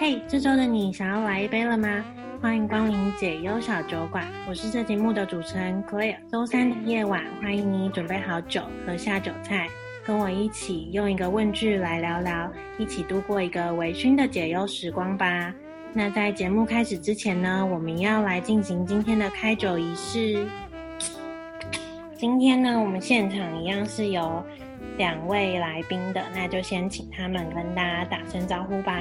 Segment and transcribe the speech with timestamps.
[0.00, 2.04] 嘿，hey, 这周的你想要来一杯了吗？
[2.40, 6.14] 欢迎光临解忧小酒馆，我是这节目的主持人 Claire。
[6.30, 9.66] 周三的夜晚，欢迎你准备好酒和下酒菜，
[10.06, 12.48] 跟我一起用一个问句来聊聊，
[12.78, 15.52] 一起度过一个微醺的解忧时光吧。
[15.92, 20.46] 那在节目开始之前呢，我们要来进行今天的开酒仪式。
[22.16, 24.44] 今天呢，我们现场一样是有
[24.96, 28.94] 两位来宾的，那就先请他们跟大家打声招呼吧。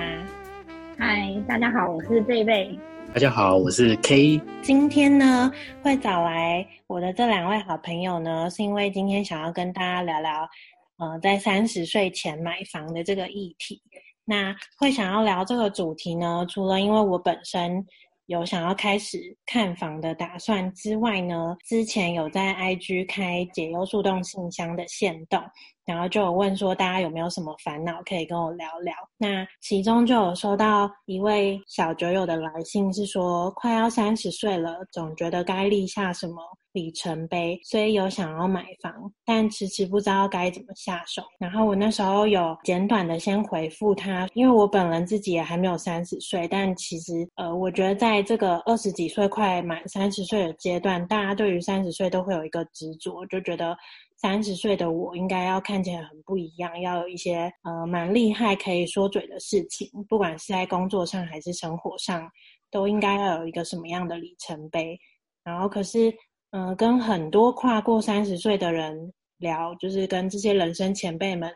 [0.99, 2.77] 嗨，大家好，我是贝贝。
[3.13, 4.41] 大家好，我是 K。
[4.63, 5.51] 今天呢，
[5.83, 10.49] 会找来我的这两位好朋友呢，是因为今天想要跟大家聊聊，
[10.97, 13.79] 呃，在三十岁前买房的这个议题。
[14.25, 17.85] 那会想要聊这个主题呢，除了因为我本身
[18.25, 25.39] 有想要开始看房的打算之外呢，之前有在 IG 开解忧树洞信箱的限动，
[25.87, 28.93] 然后就有问说大家有没有什么烦恼可以跟我聊聊。
[29.17, 36.35] 那其中就有收到一位小酒友的来信，是说快要三十岁了，总觉得该立下什么
[36.73, 38.93] 里程碑，所以有想要买房，
[39.25, 41.23] 但迟迟不知道该怎么下手。
[41.39, 53.75] 然后我那时候有简短的先回复他，因为我本人自己也还没有三十岁，但其实呃，我觉得在这个二十几岁快满三十岁的阶段，大家对于三十岁都会有一个执着，就觉得
[54.17, 62.29] 三十岁的我应该要看起来很不一样，要有一些呃蛮厉害可以说嘴的事情，不管是在工作上还是生活上，
[62.69, 64.99] 都应该要有一个什么样的里程碑。
[65.43, 66.13] 然后可是。
[66.51, 71.53] 嗯、呃，跟很多跨过三十岁的人聊，就是跟这些人生前辈们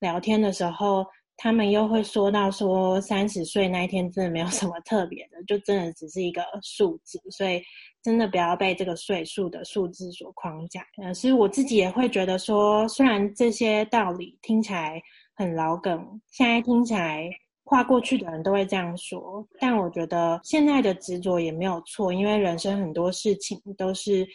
[0.00, 1.06] 聊天的时候，
[1.42, 7.60] 他们又会说到说，三十岁那一天真的没有什么特别的，就真的只是一个数字，所以
[8.00, 10.86] 真的不要被这个岁数的数字所框架。
[11.02, 15.02] 呃，其实我自己也会觉得说，虽然这些道理听起来
[15.34, 17.28] 很老梗，现在听起来。
[17.64, 24.26] 跨过去的人都会这样说，但我觉得现在的执着也没有错，因为人生很多事情都是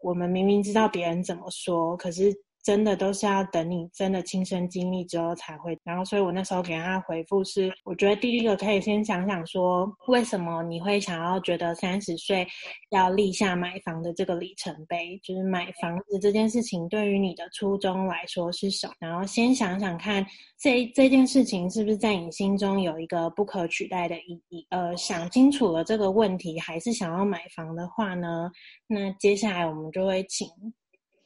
[0.00, 2.32] 我们明明知道别人怎么说，可是。
[2.62, 5.78] 真的都是要等你真的亲身经历之后才会。
[5.84, 12.46] 然后，所以我那时候给他回复是，我觉得第一个可以先想想说，为什么你会想要觉得三十岁
[12.90, 18.92] 要立下买房的这个里程碑，就是买房子这件事情对于你的初衷来说是什么？
[19.00, 20.24] 然后先想想看，
[20.58, 24.66] 这这件事情是不是在你心中有一个不可取代的意义？
[24.70, 28.50] 呃，想清楚了这个问题，还是想要买房的话呢，
[28.86, 30.46] 那接下来我们就会请。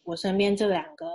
[0.05, 1.07] 我身边这两个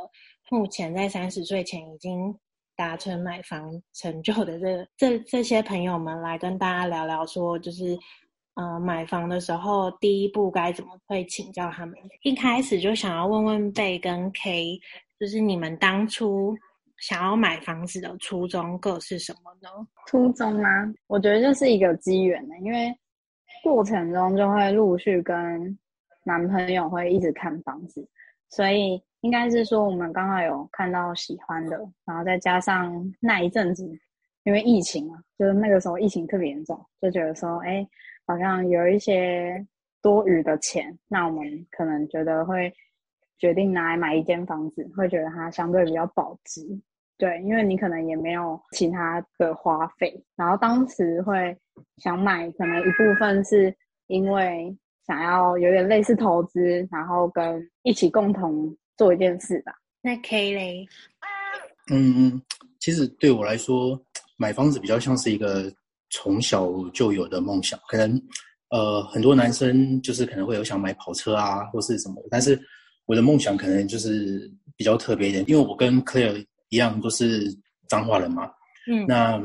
[0.49, 2.33] 目前在三十岁前已经
[2.75, 7.97] 达成买房成就的这这这些朋友们，来跟大家聊聊，说就是，
[8.53, 11.95] 呃，买房的时候第一步该怎么会请教他们？
[12.21, 14.79] 一开始就想要问问贝跟 K，
[15.19, 16.55] 就是你们当初
[16.99, 19.69] 想要买房子的初衷各是什么呢？
[20.05, 20.69] 初衷吗？
[21.07, 22.95] 我觉得就是一个机缘呢，因为
[23.63, 25.77] 过程中就会陆续跟
[26.23, 28.07] 男朋友会一直看房子。
[28.49, 33.83] 所以应该是说，我们刚好有看到喜欢的，然后再加上那一阵子，
[34.43, 37.85] 因为疫情嘛，就是那个时候疫情特别严重，就觉得说，哎，
[38.25, 39.65] 好像有一些
[40.01, 42.73] 多余的钱，那我们可能觉得会
[43.37, 46.61] 决定拿来买一间房子，会觉得它相对比较保值，
[47.17, 51.57] 对，因为你可能也没有其他的花费，然后当时会
[51.97, 53.75] 想买，可能一部分是
[54.07, 54.77] 因为。
[55.07, 59.71] 想要有点类似投资，然后跟一起共同做一件事吧。
[60.01, 60.87] 那 K 嘞？
[61.89, 62.41] 嗯，
[62.79, 63.97] 其实对我来说，
[64.35, 65.71] 买房子比较像是一个
[66.09, 67.79] 从小就有的梦想。
[67.87, 68.21] 可能
[68.69, 72.21] 呃，很多男生就是可能会有想买跑车啊，或是什么。
[72.29, 72.59] 但是
[73.05, 77.47] 我的梦想可能就是比较特别一点，因为我跟 Claire 一样都是
[77.87, 78.51] 彰化人嘛。
[78.91, 79.41] 嗯，那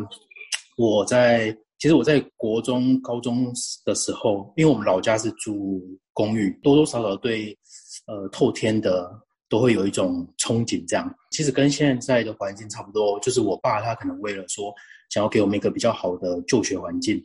[0.76, 1.56] 我在。
[1.82, 3.52] 其实我在国中、高中
[3.84, 5.82] 的时候，因为我们老家是住
[6.12, 7.58] 公寓，多多少少对
[8.06, 9.10] 呃透天的
[9.48, 10.86] 都会有一种憧憬。
[10.86, 14.72] 这样，其实跟现在的环境差不多，就是我爸他可能为了说
[15.10, 17.20] 想要给我们一个比较好的就学环境，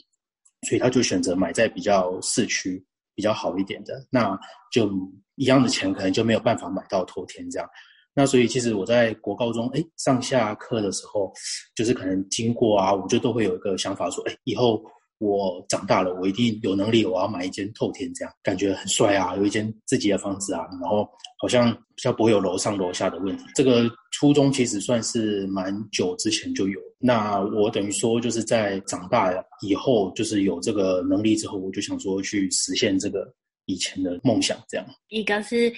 [0.67, 2.83] 所以他就选择买在比较市区
[3.13, 4.35] 比较好一点的，那
[4.71, 4.89] 就
[5.35, 7.69] 一样的钱可能就没有办法买到透天这样。
[8.17, 11.31] 那所以其实我在国高中哎上下课的时候，
[11.75, 14.83] 就是可能经过啊，我就都会有一个想法说，哎，以后
[15.19, 23.43] 我长大了，我一定有能力，我要买一间透天，这样感觉很帅啊，有一间自己的房子啊，然后好像比较不会有楼上楼下的问题。
[23.53, 26.79] 这个初衷其实算是蛮久之前就有。
[26.97, 29.31] 那我等于说就是在长大
[29.61, 33.31] 以后，就是有这个能力之后，我就想说去实现这个
[33.65, 34.83] 以前的梦想，这样。
[35.09, 35.71] 一个是。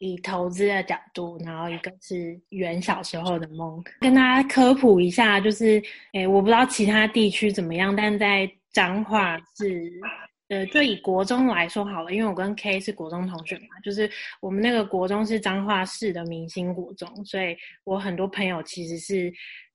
[0.00, 5.80] 以投资的角度，然后一个是圆小时候的梦，跟大家科普一下，就是，
[6.14, 9.92] 诶，我不知道其他地区怎么样，但在彰化是，
[10.48, 14.10] 呃，就以国中来说好了，因为我跟 K 是国中同学嘛，就是
[14.40, 17.54] 我们那个国中是彰化市的明星国中，所以
[17.84, 19.30] 我很多朋友其实是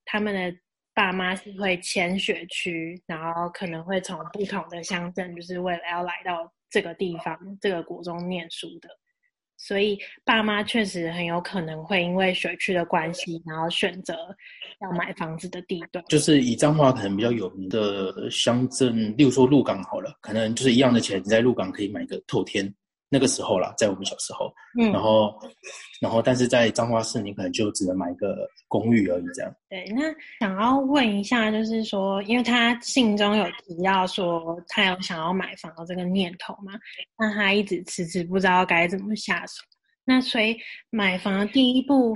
[0.05, 0.57] 他们的
[0.95, 8.89] 爸妈是会迁学区，然后可能会从不同的乡镇，就是为了要来到这个地方，这个国中念书的。
[9.57, 14.13] 所以爸妈确实很有可能会因为学区的关系，然后选择
[14.81, 16.03] 要买房子的地段。
[16.09, 22.73] 就是以彰化可能比较有名的乡镇，例如说鹿港好了，可能就是一样的钱，你在鹿港可以买个透天。
[23.07, 25.33] 那个时候啦，在我们小时候，嗯，然后，
[26.01, 29.55] 然后，但是在彰化市，你可能就只能买一个公寓而已，这样。
[29.69, 30.03] 对，那
[30.39, 36.73] 想要问一下，就是说，因为他信中有提到说他有想要买房的这个念头嘛，
[37.17, 39.63] 那他一直迟迟不知道该怎么下手。
[40.03, 40.57] 那所以
[40.89, 42.15] 买房的第一步，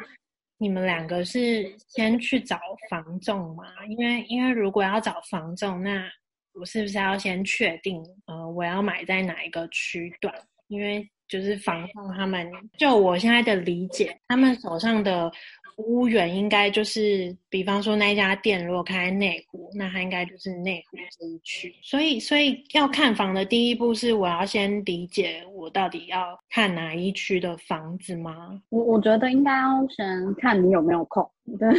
[0.57, 2.59] 你们两个是先去找
[2.89, 3.63] 房仲吗？
[3.87, 6.09] 因为，因为如果要找房仲，那
[6.53, 10.33] 我是不是要先确定，呃，我要买在哪一个区段？
[10.69, 15.31] 因为就是房仲他们，就我现在的理解，他们手上的
[15.77, 21.73] 屋源应该就是，比方说那家店如果开在内湖，那他应该就是内湖这一区。
[21.81, 28.61] 所以，所以要看房的第一步是，我要先理解我到底要看哪一区的房子吗？
[28.69, 31.29] 我我觉得应该要先看你有没有空，
[31.59, 31.69] 对，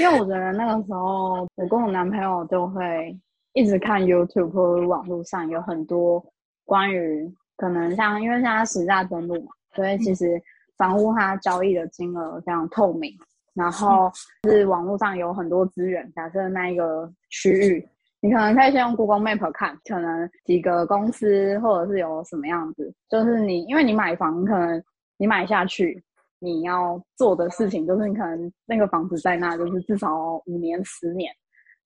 [0.00, 3.16] 因为我觉得那个时候我跟我男朋友就会
[3.54, 6.24] 一直看 YouTube 或者网络上有很多
[6.64, 7.32] 关于。
[7.60, 10.40] 可能像，因为现在实价登录嘛，所以其实
[10.78, 13.14] 房屋它交易的金额非常透明，
[13.52, 14.10] 然后
[14.48, 16.10] 是网络上有很多资源。
[16.16, 17.86] 假设那一个区域，
[18.22, 22.90] 你可能可以先用 Google Map 看，可能几个公司或者是有什么样子。
[23.10, 24.82] 就是你，因为你买房，可能
[25.18, 26.02] 你买下去，
[26.38, 31.30] 你要做的事情就是你可能那个房子在那，就是至少五年、十年，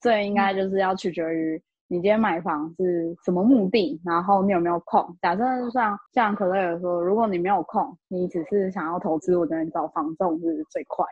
[0.01, 1.61] 所以应该就是要取决于。
[1.95, 4.01] 你今天买房是什么目的？
[4.05, 5.17] 然后你有没有空？
[5.23, 11.07] 假设像像可乐有说，如果你没有空，你只是想要投资，我觉得找房仲是最快。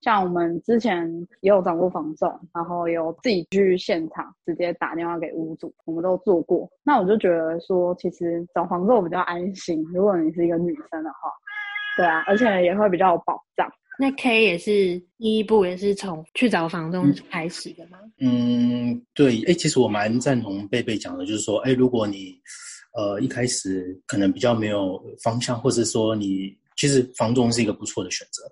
[0.00, 1.10] 像我们之前
[1.40, 6.70] 也有找过房仲，然后有自己去现场直接打电话给屋主，我们都做过。
[6.84, 9.84] 那我就觉得说，其实找房仲比较安心。
[9.92, 11.28] 如果你是一个女生的话，
[11.96, 13.68] 对啊，而且也会比较有保障。
[14.00, 17.98] 那 K 也是第一步，也是从去找房东开始的吗？
[18.18, 19.42] 嗯，对。
[19.42, 22.34] 哎，其实我蛮赞同贝贝讲的，就是说，哎，如果你
[22.94, 28.42] 呃一开始可能比较没有方向，或者说你其实房东是一个不错的选择，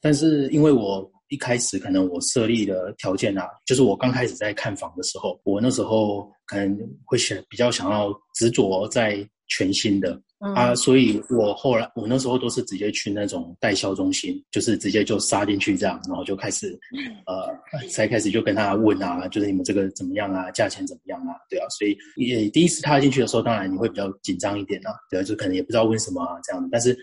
[0.00, 10.18] 但是因为我一开始可能我设立的条件啊，就是我刚开始在看房的时候，我那时候可能会想比较想要执着在全新的。
[10.38, 16.78] 啊，所以我后来我那时候都是直接去那种代销中心，就是直接就杀进去这样，然后就开始，
[17.24, 26.94] 呃，才开始就跟他问啊，就是你们这个怎么样啊，价钱怎么样啊，对啊，所以也第一次踏进去的时候，当然你会比较紧张一点啊，对啊，就可能也不知道问什么啊这样，但是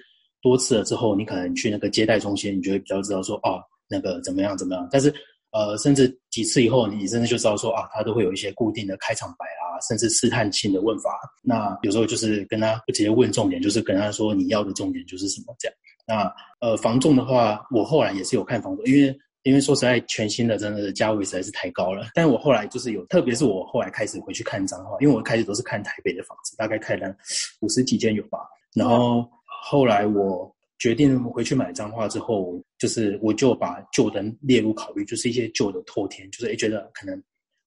[0.41, 5.11] 多次了之后，你可能去那个接待中心，你就会比较知道说，哦，那个怎么样怎么样，但是
[5.51, 9.60] 呃，甚至几次以后，你真的就知道说啊，他都会有一些固定的开场白啊。
[9.71, 15.77] 啊甚至试探性的问法，那有时候就是跟他不直接问重点，就是跟他说你要的重点就是什么这样。
[16.07, 22.07] 那呃，房重的话，我后来也是有看房仲，因为因为说实在，全新的真的价位实在是太高了。
[22.13, 27.15] 但我后来就是有，特别是我后来开始回去看彰化，因为我开始都是看台北的房子，大概看了
[27.61, 28.39] 五十几间有吧。
[28.75, 29.27] 然后
[29.63, 37.21] 后来我决定回去买彰化之后，就是我就把旧的列入考虑，就是一些旧的透天，就是诶觉得可能。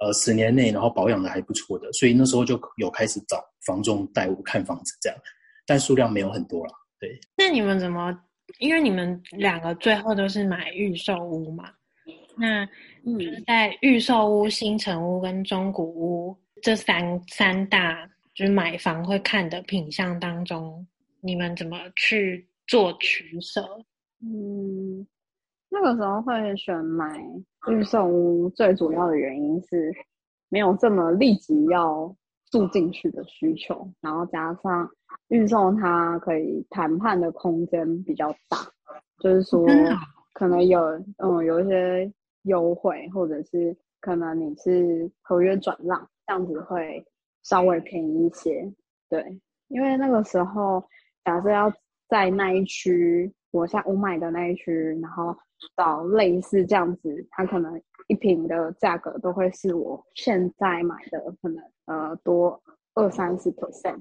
[0.05, 5.19] 呃，十年内，然后保养的还不错的，所以那时候就有开始找房仲带我看房子这样，
[5.65, 6.73] 但数量没有很多了。
[7.01, 8.15] 对，那你们怎么？
[8.59, 11.71] 因为你们两个最后都是买预售屋嘛？
[12.37, 12.67] 那
[13.03, 20.87] 就是，在预售屋、新城屋跟中古屋这三三大就是买房会看的品相当中，
[21.23, 23.67] 你们怎么去做取舍？
[24.21, 25.07] 嗯。
[25.75, 27.21] 那个时候会选买
[27.69, 29.93] 预售屋，最主要的原因是
[30.49, 32.15] 没有这么立即要
[32.49, 34.89] 住进去的需求，然后加上
[35.29, 38.59] 预售它可以谈判的空间比较大，
[39.19, 39.67] 就是说
[40.33, 40.81] 可能有
[41.19, 42.13] 嗯有一些
[42.43, 47.05] 优惠，或者是可能你是合约转让，这样子会
[47.43, 48.73] 稍微便宜一些。
[49.09, 50.85] 对，因为那个时候
[51.25, 51.73] 假设要
[52.09, 55.37] 在那一区，我下我买的那一区，然后。
[55.79, 62.61] 找类似这样子，它可能一瓶的价格都会是我现在买的可能呃多
[62.93, 63.99] 二三十 percent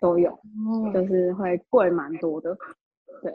[0.00, 2.56] 都有，嗯、就是会贵蛮多的。
[3.22, 3.34] 对，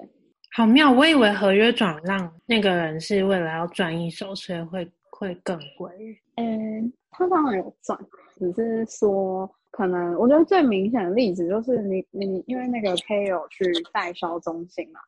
[0.54, 0.90] 好妙！
[0.90, 5.92] 我以为合约转让那个人是为了要赚一手，所以会会更贵。
[6.36, 8.00] 嗯，他当然有赚，
[8.38, 15.02] 只是说可能我觉得最明显的例子就是你你因为那个 K 有去代销中心嘛，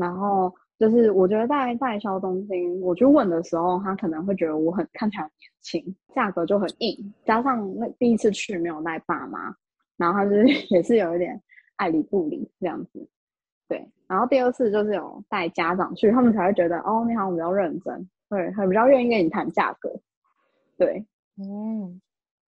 [0.00, 9.54] 然后就是我觉得在代销中心我去问的时候，他可能会觉得我很看起来很年轻，价格就很硬，加上那第一次去没有带爸妈，
[9.98, 11.38] 然后他就是 也是有一点
[11.76, 13.06] 爱理不理这样子。
[13.68, 19.92] 对，然后第二次就是有带家长去，他们才会觉得哦，你好像比较认真，对，很比较愿意跟你谈价格。
[20.78, 22.00] 对，嗯，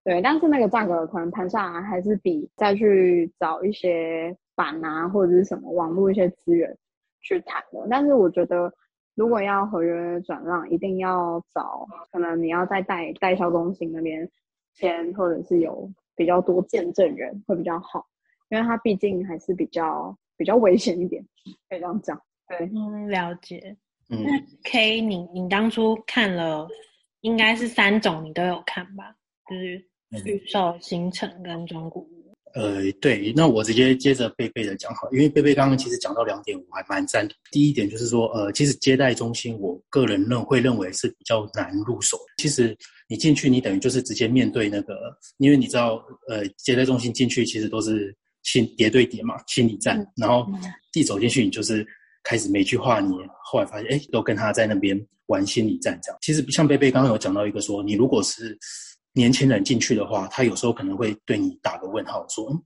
[0.02, 6.76] 对，但是那个价格可能谈下来还是比再去找一些板啊或者是什么网络一些资源
[7.22, 7.86] 去谈的。
[7.88, 8.72] 但是我觉得，
[9.14, 14.28] 如果要合约转让，一定要找可能你要在代代销中心那边
[14.74, 18.06] 签，或者是有比较多见证人会比较好，
[18.50, 20.16] 因为它毕竟还是比较。
[20.34, 21.22] 比较危险一点，
[21.68, 22.20] 可以这样讲。
[22.48, 23.76] 对，嗯，了解。
[24.08, 24.30] 嗯，那
[24.64, 26.66] K，你你当初看了，
[27.20, 29.14] 应该是三种，你都有看吧？
[29.48, 29.84] 就是
[30.24, 32.21] 预售、新城跟中古屋。
[32.54, 37.36] 呃，对，那我直接接着贝贝的讲好，因为贝贝刚刚其实讲到两点，我还蛮赞同。
[37.50, 42.18] 第一点就是说，呃，其实接待中心，我个人认会认为是比较难入手。
[42.38, 42.76] 其实
[43.08, 44.94] 你进去，你等于就是直接面对那个，
[45.38, 48.14] 因为你知道，呃，接待中心进去其实都是。
[48.44, 50.04] 心叠对叠嘛，心理战。
[50.16, 50.44] 然后
[50.94, 51.86] 一走进去，你就是
[52.24, 56.18] 开始每句话，你后来发现，哎，都跟他在那边玩心理战这样。
[56.20, 58.58] 其实像贝贝刚刚有讲到一个说，你如果是
[59.12, 62.62] 年轻人进去的话，他有时候可能会对你打个问号，说，嗯，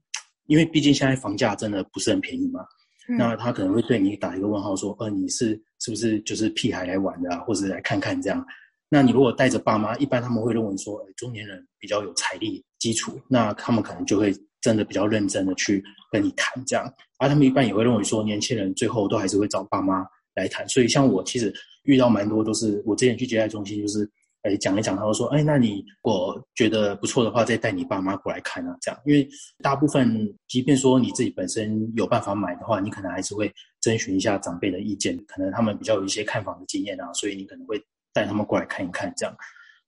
[0.47, 2.61] 因为毕竟现在房价真的不是很便宜嘛。
[3.09, 8.45] 嗯、那他可能会对你打一个问号，说，呃，你是是不是就是屁孩来玩的啊，或者来看看这样？
[8.89, 14.33] 那你如果带着爸妈，一般他们会认为说，哎，中年人比较有财力基础，那他们可能就会。
[14.59, 20.67] 真的比较认真的去跟你谈这样，而他们一般也会认为说，年轻人最后都还是会找爸妈来谈。
[20.67, 24.09] 所以像我其实遇到蛮多都是，我之前去接待中心就是，
[24.43, 28.99] 哎讲一讲，他会说，哎，那你我觉得不错的话，再带你爸妈过来看啊，这样。
[29.05, 29.27] 因为
[29.63, 37.81] 大部分，即便说你自己本身有办法买的话，你可能还是会征询一下长辈的意见，可能他们比较有一些看房的经验啊，所以你可能会
[38.13, 39.35] 带他们过来看一看这样。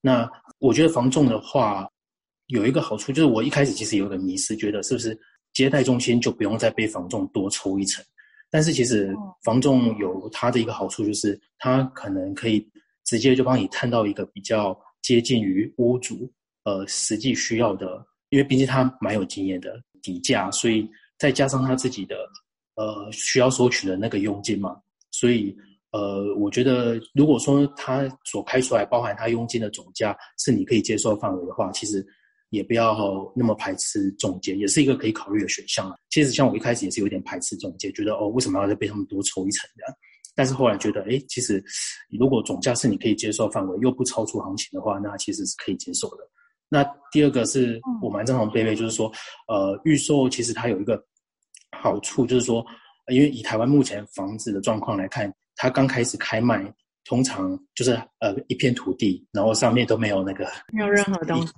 [0.01, 0.29] 那
[0.59, 1.87] 我觉得房仲的话。
[2.49, 5.15] 有一个好处就是，我一开始其实有一个迷失，觉得是不是
[5.53, 8.03] 接待中心就不用再被房仲多抽一层？
[8.49, 12.67] 但是其实房仲有它的一个好处，就是它可能可以
[13.09, 16.31] 直接就帮你探到一个比较接近于屋主
[16.63, 20.87] 呃实际需要的，因为毕竟他蛮有经验的底价，所以
[21.17, 22.15] 再加上他自己的
[22.75, 24.77] 呃需要收取的那个佣金嘛，
[25.09, 25.57] 所以
[25.89, 32.05] 呃我觉得如果说他所开出来包含他佣金的总价是你可以接受范围的话，其实。
[32.51, 32.97] 也不要
[33.35, 35.95] 那么排斥仲介，也是一个可以考虑的选项啊。
[36.09, 39.95] 其实像我一开始也是有点排斥仲介，觉得哦，为什么要再被他们多抽一层这样？
[40.36, 41.63] 但是后来觉得，哎，其实
[42.17, 46.17] 如果总价是你可以接受范围，又不超出行情的话，那其实是可以接受的。
[46.69, 49.12] 那第二个是我蛮赞同贝贝，就是说，
[49.48, 51.03] 呃，预售其实它有一个
[51.77, 52.65] 好处，就是说，
[53.12, 56.71] 因为以台湾目前房子的状况来看，它刚开始开卖，
[57.05, 61.53] 通常就是呃一片土地，然后上面都没有那个没有任何东西。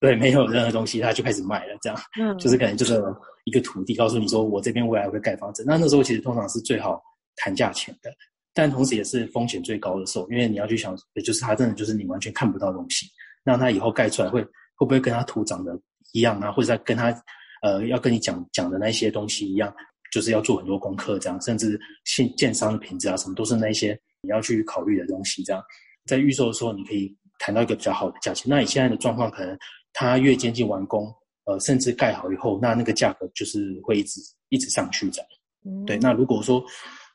[0.00, 3.02] 对，没有任何东西，它就开始卖了，这样，嗯，就是可能就是
[3.44, 5.64] 一个土地，告诉你说我这边未来会盖房子。
[5.66, 7.02] 那那时候其实通常是最好
[7.36, 8.10] 谈价钱的，
[8.52, 13.06] 但同时也是风险最高的时候，因为你要去想，也就是他真的就是你完全看不到东西，
[13.44, 15.78] 那他以后盖出来会会不会跟他图长得
[16.12, 17.14] 一样啊，或者跟他
[17.62, 19.74] 呃要跟你讲讲的那些东西一样，
[20.12, 25.62] 就是要做很多功课，这样，甚至建建商的品质啊什么都是那些你要去考虑的东西，这样，
[26.06, 28.46] 在预售的时候你可以谈到一个比较好的价钱。
[28.48, 29.58] 那你现在的状况可能。
[29.96, 31.06] 它越接近完工，
[31.44, 35.24] 呃，甚至盖好以后，那那个价格就是会一直一直上去的。
[35.64, 35.96] 嗯，对。
[35.98, 36.60] 那如果说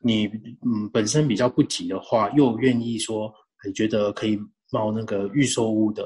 [0.01, 0.25] 你
[0.65, 3.33] 嗯本身比较不急的话，又愿意说，
[3.65, 4.39] 你觉得可以
[4.71, 6.05] 冒那个预售屋的，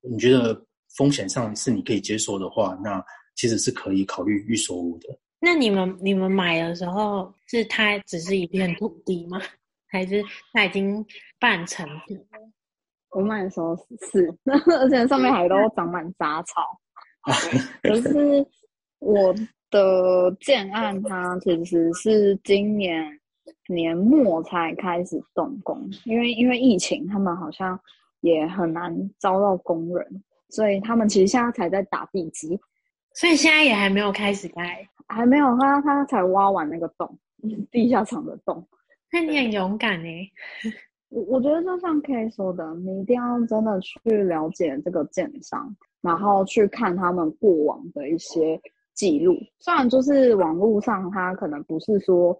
[0.00, 0.60] 你觉得
[0.96, 3.04] 风险上是你可以接受的话，那
[3.36, 5.08] 其实是可以考虑预售屋的。
[5.40, 9.40] 那你们你们买的时候，是它只是一片土地吗？
[9.88, 11.04] 还是它已经
[11.38, 12.38] 半成品了？
[13.10, 13.76] 我买的时候
[14.10, 14.34] 是，
[14.80, 16.62] 而且上面还都长满杂草。
[17.82, 18.46] 可是
[18.98, 19.34] 我
[19.70, 23.02] 的建案，它其实是今年
[23.68, 27.78] 年末才开始动工，因为因为疫情，他们好像
[28.20, 32.58] 也很难招到工人，所以他们其实现在才在打地基，
[33.14, 37.18] 所以现在也还没有开始盖，还没有，他他才挖完那个洞，
[37.70, 38.66] 地下场的洞。
[39.12, 40.30] 那你很勇敢欸。
[41.10, 48.60] 我我觉得就像 K 说的，你一定要真的去了解这个建商，然后去看他们过往的一些
[48.94, 49.36] 记录。
[49.60, 52.36] 虽然就是网络上他可能不是说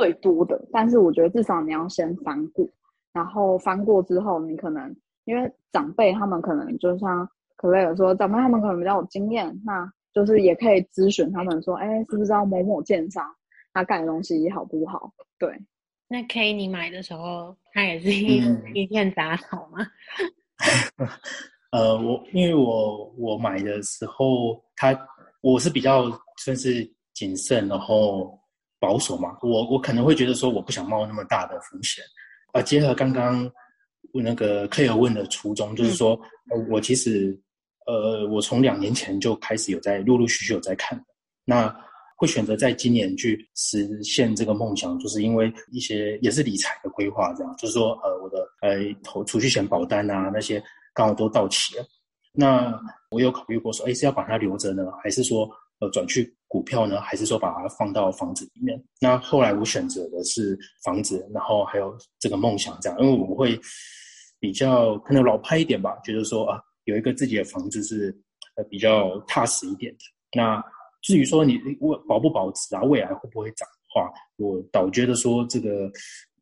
[0.00, 2.66] 最多的，但是我觉得至少你要先翻过，
[3.12, 13.24] 然后翻过之后，你可能因为长辈他们可能就像可乐有说长辈他们可能比较有经验，那就是也可以咨询他们说，哎，是不是要某某建商
[13.72, 15.12] 他盖的东西好不好？
[15.38, 15.54] 对。
[16.08, 19.86] 那 K 你买的时候，他也是一、嗯、一片杂草吗？
[21.70, 24.98] 呃，我因为我我买的时候，他
[25.40, 26.06] 我是比较
[26.38, 26.82] 算是
[27.14, 28.36] 谨慎，然后
[28.80, 29.36] 保守嘛。
[29.42, 32.02] 我我可能会觉得说，我不想冒那么大的风险。
[32.52, 33.48] 啊，结合刚刚
[34.12, 36.20] 那个 Claire 问的初衷，就是说，
[36.52, 37.38] 嗯、我其实
[37.86, 41.00] 呃，我从两年前就开始有在陆陆续续有在看。
[41.44, 41.72] 那
[42.16, 51.84] 会选择在今年去实现这个梦想，就是因为一些也是理财的规划，这样就是说，呃，我的呃投储蓄险保单啊那些刚好都到期了。
[52.32, 52.78] 那
[53.10, 55.48] 我有考虑过说，哎，是要把它留着呢，还是说
[55.80, 58.82] 呃转去股票呢，还是说把它放到房子里面？
[59.00, 63.58] 那后来我选择的是房子，然后还有这个梦想这样，因为我会
[64.38, 68.16] 比较可能老派一点吧，觉得说啊，有一个自己的房子是
[68.56, 69.98] 呃比较踏实一点的。
[70.36, 70.62] 那
[71.02, 75.86] 至于说你未保不保值啊，未来会不会涨的话，我倒觉得说这个，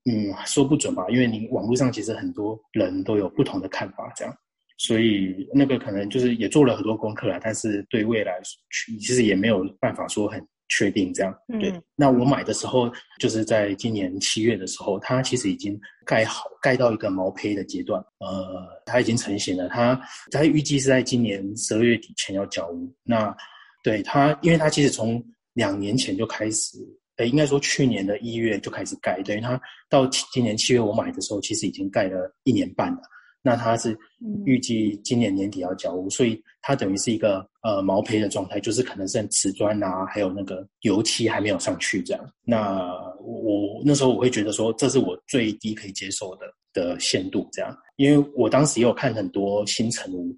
[0.05, 4.35] 嗯，说不准吧，因为你网络上其实很多人都有不同的看法，这样，
[4.79, 11.35] 所以那个可能就是也做了很多功课啦，但是对未来其实也没有办法说很确定这样。
[11.61, 23.37] 对，嗯、那我买的时候就是在今年七月的时候，它其实已经盖好，盖到一个毛坯的阶段，呃，它已经成型了，它它预计是在今年十二月底前要交屋，那。
[23.85, 26.77] 对它，因为它其实从两年前就开始，
[27.17, 29.59] 呃，应该说去年的一月就开始盖，等于它
[29.89, 33.01] 到今年七月我买的时候，其实已经盖了一年半了。
[33.43, 33.97] 那他是
[34.45, 42.33] 预计今年年底要交屋，所以它等于是一个呃毛坯的状态，就是可能剩瓷砖啊，还有那个油漆还没有上去这样。
[42.45, 50.37] 那我那时候我会觉得说，这是我最低可以接受的的限度这样，因为我当时也有看很多新城屋。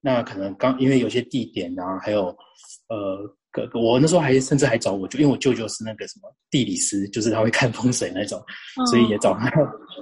[0.00, 2.26] 那可能刚因为有些地点啊，还有
[2.88, 8.42] 呃，个我那时候还甚至还找我舅，因为我舅舅是那个什么地理师，就是他会看风水那种，
[8.80, 9.50] 嗯、所以也找他。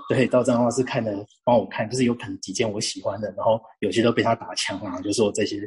[0.09, 1.13] 对，到彰化是看的，
[1.45, 5.61] 帮我看，就是有可能几件我喜欢的，然后有些都被他打枪啊，就说这些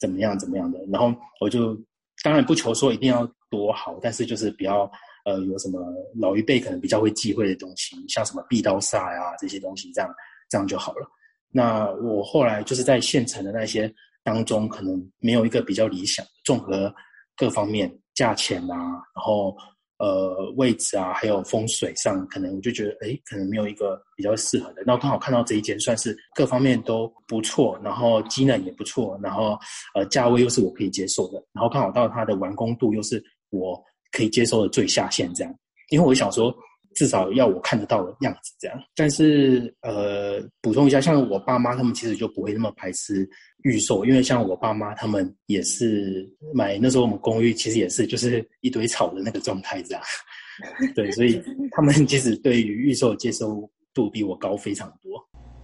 [0.00, 0.78] 怎么样怎么样的。
[0.90, 1.76] 然后我就
[2.22, 4.90] 当然不求说一定要多好，但是就是比较
[5.24, 5.78] 呃有什么
[6.18, 10.10] 老一辈可能比较会忌讳的东西，像什么壁刀煞呀这些东西，这样
[10.48, 11.06] 这样就好了。
[11.50, 13.92] 那我后来就是在县城的那些
[14.22, 16.92] 当中，可能没有一个比较理想，综合
[17.36, 18.76] 各方面价钱啊，
[19.14, 19.56] 然后
[19.98, 24.82] 呃位置啊，还有风水上，可能我就觉得哎，可能没有一个比较适合的。
[24.86, 29.58] 那刚好看到这一间，算是各方面都不错，然后机能也不错，然后
[29.94, 35.54] 呃价位又是我可以接受的，然后刚好到它的完工度又是我可以接受的最下限这样，
[35.90, 36.54] 因为我想说。
[36.94, 38.78] 至少要我看得到的样子，这样。
[38.94, 43.28] 但是，呃，补充一下，像我爸妈他们其实就不会那么排斥
[43.62, 50.02] 预售，因为像我爸妈他们也是买那时候我们公寓，其实也是就是一堆草的那个状态，这样。
[50.94, 55.12] 对，所以 他们其实对于预售的接受度比我高非常多。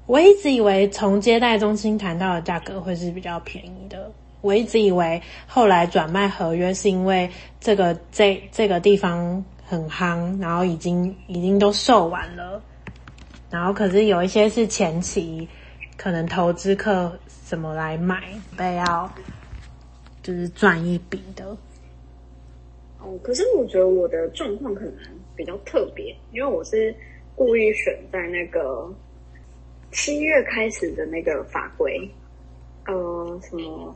[0.06, 4.10] 我一直以为从接待中心谈到的价格会是比较便宜的，
[4.40, 7.28] 我一直以为后来转卖合约是因为
[7.60, 9.44] 这个这这个地方。
[9.68, 12.62] 很夯，然后已经已经都售完了，
[13.50, 15.46] 然后可是有一些是前期
[15.94, 17.12] 可能投资客
[17.44, 19.12] 怎么来买，被要
[20.22, 21.44] 就是赚一笔的。
[22.98, 24.94] 哦，可是我觉得我的状况可能
[25.36, 26.94] 比较特别，因为我是
[27.34, 28.90] 故意选在那个
[29.92, 32.10] 七月开始的那个法规，
[32.86, 33.94] 呃，什么，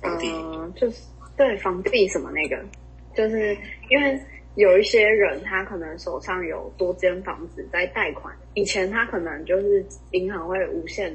[0.00, 1.04] 呃，就是
[1.36, 2.60] 对房地什么那个，
[3.14, 3.56] 就是
[3.88, 4.20] 因为。
[4.54, 8.34] 有一些人，他可能手上有多间房子在贷款。
[8.54, 11.10] 以前他可能就是银行会无限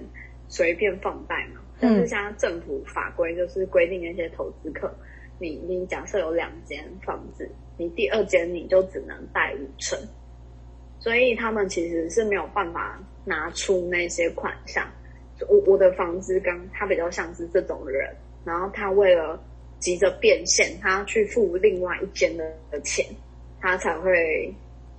[0.47, 4.91] 随便放贷嘛，但是现在政府法规就是规定那些投资客，
[5.39, 7.47] 你你假设有两间房子，
[7.77, 9.99] 你第二间你就只能贷五成，
[10.99, 14.83] 所以他们其实是没有办法拿出那些款项。
[15.47, 18.09] 我我的房子刚他比较像是这种人，
[18.43, 19.39] 然后他为了
[19.77, 23.05] 急着变现，他去付另外一间的的钱。
[23.67, 24.53] 他才会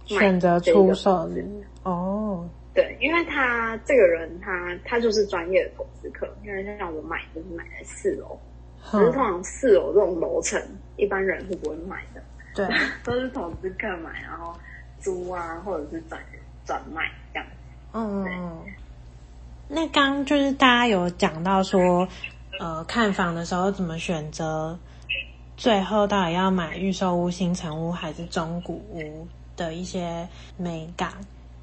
[0.04, 1.26] 选择出售。
[1.85, 8.38] 哦，对，因为他这个人他他就是专业的投资客，因为像我买就是买在四楼，
[8.85, 10.61] 可是通常四楼这种楼层
[10.96, 12.22] 一般人是不会买的，
[12.54, 12.68] 对，
[13.02, 14.54] 都是投资客买，然后
[15.00, 16.20] 租啊或者是转
[16.66, 17.48] 转卖这样。
[17.94, 18.74] 嗯，对
[19.68, 22.07] 那刚就是大家有讲到说，
[22.61, 24.78] 呃，看房的时候怎么选择？
[25.59, 31.12] 最后到底要买预售屋、新成屋还是中古屋的一些美感，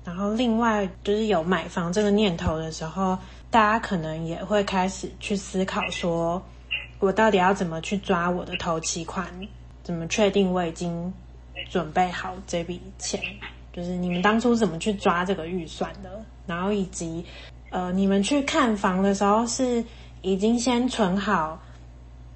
[0.03, 3.17] 然后另外就是有买房这个念头的时候，
[3.49, 6.43] 大家可能也会开始去思考说，
[6.99, 9.25] 我到底要怎么去抓我的头期款？
[9.81, 11.13] 怎么确定我已经
[11.69, 13.21] 准备好这笔钱？
[13.71, 16.21] 就是你们当初怎么去抓这个预算的？
[16.45, 17.25] 然后以及，
[17.69, 19.81] 呃，你们去看房的时候是
[20.21, 21.61] 已经先存好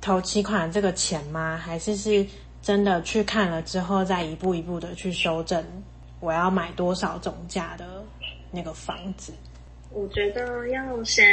[0.01, 1.57] 投期款这个钱吗？
[1.57, 2.25] 还是是
[2.61, 5.63] 真的去看了之后再一步一步的去修正
[6.19, 8.03] 我要买多少总价的
[8.51, 9.33] 那个房子？
[9.91, 11.25] 我觉得要先，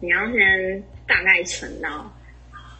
[0.00, 2.12] 你要先大概存到。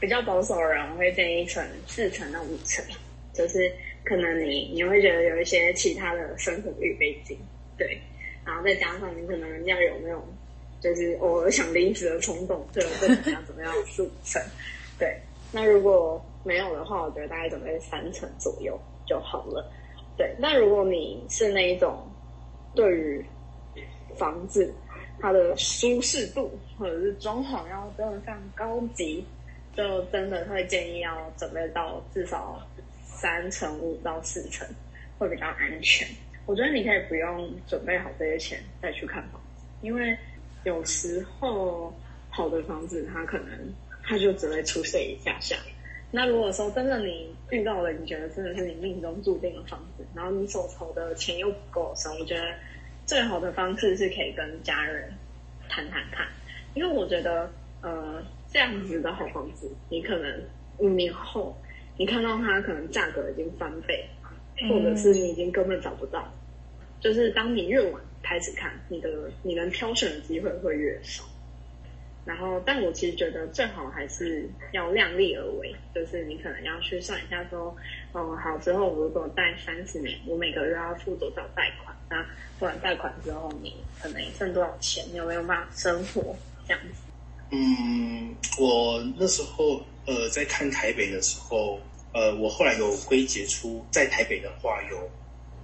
[0.01, 2.85] 比较保守的人会建议存四成到五成，
[3.33, 3.69] 就是
[4.05, 7.37] 可能你你会觉得有一些其他的生活预备金，
[7.77, 8.01] 对，
[8.47, 10.23] 然后再加上你可能要有那种
[10.81, 14.41] 就是偶尔想离职的冲动，对，这可能要怎么样四五成，
[14.99, 15.17] 对。
[15.53, 19.71] 那如果没有的话，我觉得大概准备三成左右就好了，
[20.17, 20.35] 对。
[20.39, 22.07] 那如果你是那一种
[22.75, 23.25] 对于
[24.17, 24.75] 房子
[25.21, 29.25] 它的舒适度或者是装潢要真的非常高级。
[29.77, 32.61] 就真的会建议要准备到至少
[33.05, 34.67] 三成五到四成，
[35.21, 36.05] 会比较安全。
[36.47, 40.19] 我觉得你可以不用准备好这些钱再去看房子，因为
[40.65, 41.95] 有时候
[42.29, 43.73] 好的房子它可能
[44.09, 45.57] 它就只会出现一下下。
[46.11, 52.43] 那如果说真的你遇到了，你觉得真的是你命中注定的房子，然后你手头的钱又不够的时候，我觉得
[53.05, 55.13] 最好的方式是可以跟家人
[55.69, 56.27] 谈谈看，
[56.75, 58.23] 因为我觉得呃。
[58.51, 60.43] 这样子的好房子，你可能
[60.79, 61.55] 五年后，
[61.99, 64.09] 你看到它可能价格已经翻倍，
[64.71, 66.33] 或者是你已经根本找不到。
[66.99, 71.23] 就是当你越晚开始看，你的你能挑选的机会会越少。
[72.29, 77.75] 然后，但我其实觉得最好还是要量力而为，就是你可能要去算一下说，
[78.13, 81.97] 哦，好，之后如果贷三十年，我每个月要付多少贷款？
[82.11, 82.23] 那
[82.59, 85.03] 付完贷款之后，你可能剩多少钱？
[85.11, 86.37] 你有没有办法生活？
[86.67, 87.01] 这样子。
[87.51, 91.81] 嗯，我那时候呃在看台北的时候，
[92.13, 95.11] 呃，我后来有归结出在台北的话有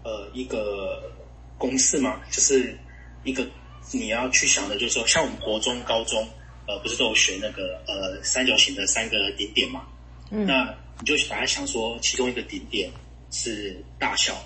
[0.03, 1.13] 呃一个
[1.59, 2.75] 公式嘛，就是
[3.23, 3.47] 一个
[3.93, 6.27] 你要去想的，就是说像我们国中、高中
[6.67, 9.87] 呃不是都有学那个呃三角形的三个顶点嘛？
[10.31, 12.91] 嗯，那你就把它想说，其中一个顶点
[13.31, 14.43] 是大小，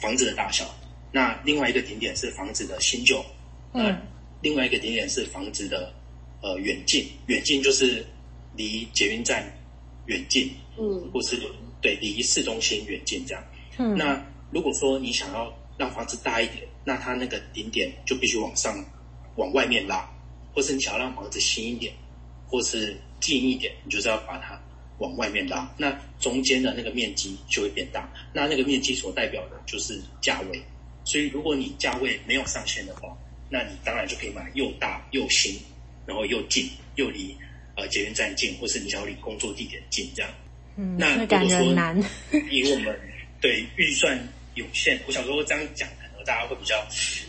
[0.00, 0.68] 房子的大小，
[1.12, 3.24] 那另外一个顶点是房子的新旧，
[3.74, 3.96] 嗯，
[4.40, 5.92] 另外一个顶点是房子的。
[6.42, 8.02] 呃，远近，远近就是
[8.56, 9.44] 离捷运站
[10.06, 11.38] 远近，嗯，或是
[11.82, 13.44] 对离市中心远近这样。
[13.76, 14.18] 嗯，那
[14.50, 18.82] 如果说你想要让房子大一点，那它那个顶点就必须往上
[19.36, 20.10] 往外面拉，
[20.54, 21.92] 或是你想要让房子新一点，
[22.46, 24.60] 或是近一点，你就是要把它
[24.98, 25.70] 往外面拉。
[25.76, 30.62] 那中间的那个面积就会变大，那那个面积所代表的就是价位。
[31.04, 33.16] 所以如果你价位没有上限的话，
[33.48, 35.58] 那你当然就可以买又大又新。
[36.06, 37.36] 然后又近，又离
[37.76, 40.30] 呃捷运站近，或是你想要离工作地点近，这样。
[40.74, 42.98] 嗯，那如果说以我们
[43.40, 44.18] 对预算
[44.54, 45.88] 有限，我想说这样讲，
[46.24, 46.76] 大家会比较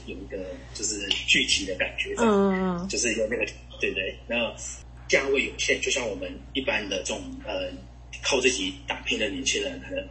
[0.05, 0.37] 有一个
[0.73, 3.45] 就是具体的感觉，嗯嗯，就是有那个
[3.79, 4.17] 对对。
[4.27, 4.53] 那
[5.07, 7.71] 价位有限，就像我们一般的这种呃
[8.23, 10.03] 靠自己打拼的年轻人，可能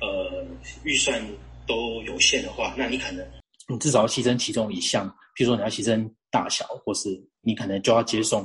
[0.00, 0.46] 呃
[0.84, 1.22] 预算
[1.66, 3.26] 都有限的话，那你可能
[3.68, 7.08] 你至少要牺牲其中一项，譬如说你要牺牲大小，或是。
[7.40, 8.42] 你可能就要接送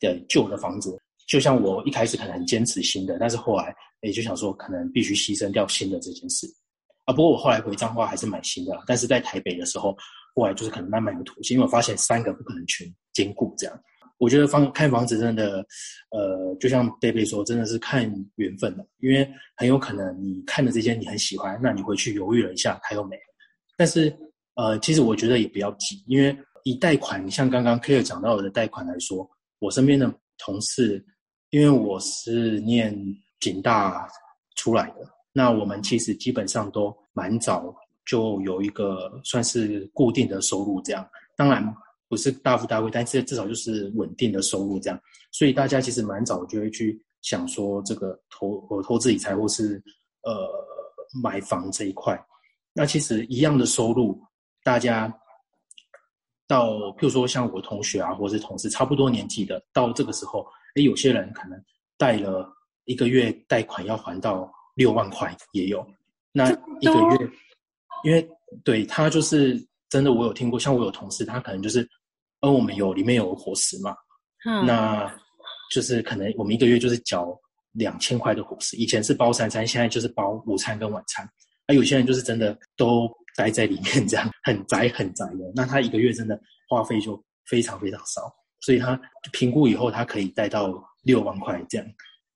[0.00, 0.98] 的旧的房子，
[1.28, 6.48] 就像我一开始可能很坚持新的，但是后来也就想说，可能必须牺牲掉新的这件事
[7.12, 9.96] 不过我后来回彰化还是蛮新的，但是在台北的时候，
[10.34, 13.80] 后来就是可能慢慢有妥协，因为我发现三个不可能全兼顾这样。
[14.18, 15.64] 我觉得房看房子真的，
[16.10, 23.22] 呃，就像贝贝说，真的是看缘分的，因为很有可能你看的这些你很喜欢，那你回去犹豫了一下，它又没了。
[23.76, 24.14] 但是
[24.54, 26.36] 呃，其实我觉得也不要急，因为。
[26.64, 29.26] 以贷款，像刚刚 Clare 讲到的贷款来说，
[29.60, 31.02] 我身边的同事，
[31.48, 32.94] 因为我是念
[33.40, 34.06] 警大
[34.56, 34.96] 出来的，
[35.32, 37.74] 那我们其实基本上都蛮早
[38.06, 41.64] 就有一个算是固定的收入，这样，当然
[42.08, 49.82] 不是大富大贵，但是至少就是稳定的收入这样，所以大家其实蛮早就会去想说这个投呃投资理财或是
[50.22, 50.48] 呃
[51.22, 52.20] 买房这一块，
[52.72, 54.20] 那其实一样的收入，
[54.62, 55.12] 大家。
[56.48, 61.56] 到，譬如说像我同学啊，或是同事，差不多年纪的，到这个时候，诶，有些人可能
[61.96, 62.52] 贷了
[62.86, 65.86] 一个月贷款要还到六万块也有。
[66.32, 67.30] 那一个月，
[68.04, 68.26] 因为
[68.64, 71.86] 对他就是真的，我有听过，像我有同事，他可能就是，
[72.40, 73.94] 而我们有里面有伙食嘛，
[74.46, 75.14] 嗯，那
[75.70, 77.38] 就是可能我们一个月就是缴
[77.72, 81.28] 两千块的伙食，以前是包三餐，现在就是包午餐跟晚餐。
[81.68, 83.06] 那有些人就是真的都。
[83.36, 86.38] 待在里面这样很宅很宅的，那他一个月真的
[86.68, 87.16] 花费就
[87.46, 88.22] 非常非常少。
[88.60, 89.00] 所以他
[89.32, 90.68] 评估以后，他可以贷到
[91.04, 91.86] 六万块这样，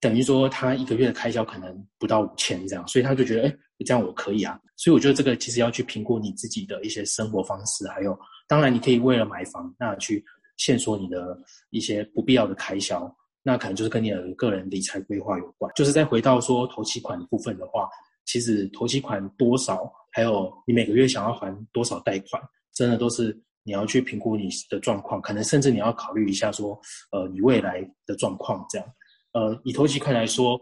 [0.04, 4.60] 等于说他一个月的开销可能不到五千这样，所以他就觉得，哎，这样我可以啊。
[4.76, 8.14] 所以我觉得这个其实要去评估你自己的一些生活方式，还有
[8.46, 10.22] 当然你可以为了买房，那去
[10.58, 11.40] 限缩你的
[11.70, 13.10] 一些不必要的开销，
[13.42, 15.72] 那可能就是跟你的个人理财规划有关。
[15.74, 17.88] 就是再回到说头期款的部分的话，
[18.26, 22.42] 其实头期款多少，还有你每个月想要还多少贷款，
[22.74, 23.34] 真的都是。
[23.66, 26.78] 你要去评估你的状况，可能甚至你要考虑一下说，
[27.12, 28.86] 呃，你未来的状况这样。
[29.34, 30.58] 呃，以投期款来说，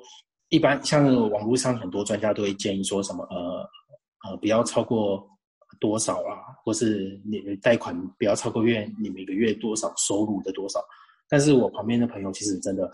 [0.49, 3.69] 一般像网络上很多专家都会建议说什么，呃
[4.25, 5.27] 呃，不要超过
[5.79, 10.83] 多少啊，或是你的贷款不要超过月你每个月多少收入的多少。
[11.29, 12.91] 但是我旁边的朋友其实真的，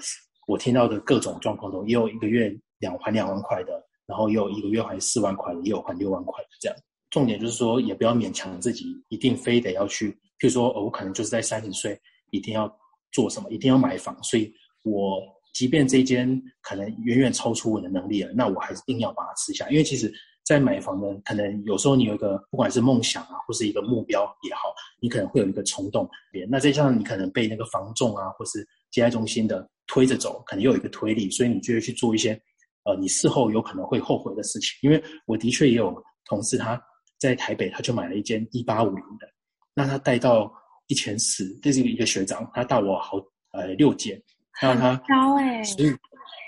[0.47, 3.73] 我听到的各种状况都，也有一个月两还两万块的，
[4.07, 6.79] 然后也有一个月还四万块的，也有还六万块的这样。
[7.11, 10.11] 重点就是说，也不要勉强自己，一定非得要去。
[10.39, 11.99] 譬如说，我可能就是在三十岁
[12.31, 12.73] 一定要
[13.13, 14.17] 做什么，一定要买房。
[14.23, 14.53] 所以，
[14.85, 15.21] 我
[15.53, 19.69] 即便这间可能远远超出我的能力了，那我还是硬要把它吃下。
[19.71, 20.13] 因为其实，
[20.45, 26.09] 在买房呢，可能有时候你有一个不管是梦想啊，或是一个目标也好，你可能会有一个冲动。
[26.49, 32.41] 那再加上你可能被那个房仲啊，或是接待中心的推着走，可能又有一个推力，所以你就会去做一些
[32.85, 34.71] 呃，你事后有可能会后悔的事情。
[34.83, 35.95] 因为我的确也有
[36.27, 36.81] 同事他。
[37.21, 39.27] 在台北，他就买了一间一八五零的，
[39.75, 40.49] 那他贷到
[40.87, 43.17] 一千四，这是一个学长，他大我好
[43.51, 44.23] 呃六届，
[44.61, 45.95] 那他高哎，所以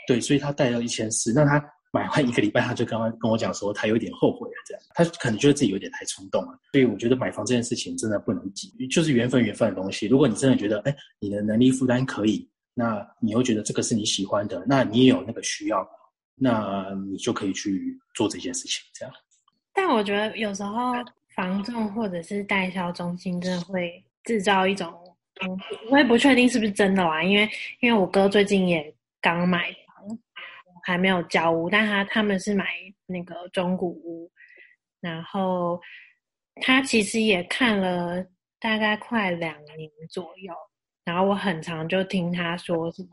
[0.06, 10.06] 对，所以他贷到一千四，那他买完一个礼拜，他就刚刚跟我讲说，他有点后悔了，这样，他可能觉得自己有点太冲动了，所以我觉得买房这件事情真的不能急，就是缘分缘分的东西。
[10.06, 15.86] 如果你真的觉得，哎，你的能力负担可以，那你又觉得这个是你喜欢的，那你也有那个需要，
[16.36, 19.14] 那你就可以去做这件事情，这样。
[19.72, 20.92] 但我觉得有时候
[21.34, 24.99] 房仲或者是代销中心真的会制造一种，嗯，
[25.90, 27.48] 我也不确定是不是真的啦，因为
[27.80, 30.18] 因为我哥最近也刚买房，
[30.84, 32.66] 还没有交屋，但他他们是买
[33.06, 34.30] 那个中古屋，
[35.00, 35.80] 然后
[36.62, 38.24] 他其实也看了
[38.58, 40.54] 大概快两年左右，
[41.04, 43.08] 然后我很常就听他说什么。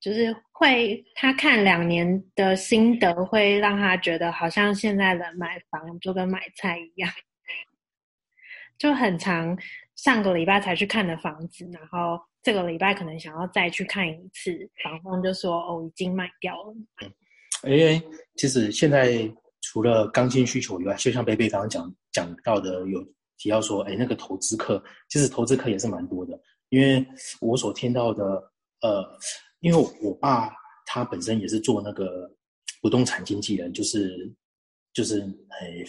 [0.00, 7.10] 就是会，他看两年的心得，会让他觉得好像现在的买房就跟买菜一样，
[8.76, 9.56] 就很长。
[9.96, 14.50] 上个礼拜才去看的房子，然后这个礼拜可能想要再去看一次，
[14.82, 16.74] 房东就说：“哦，已经卖掉了。”
[17.62, 18.02] 嗯，因为
[18.36, 19.30] 其实现在
[19.62, 23.04] 除了刚性需求以外，就像贝贝刚刚讲讲到的，有
[23.38, 26.38] 提到说，哎，那个投资客，其实投资客也是蛮多的。
[26.68, 27.06] 因为
[27.40, 28.24] 我所听到的，
[28.80, 29.18] 呃。
[29.60, 30.52] 因为我爸
[30.84, 32.30] 他本身也是做那个
[32.82, 34.30] 不动产经纪人，就是
[34.92, 35.82] 就是诶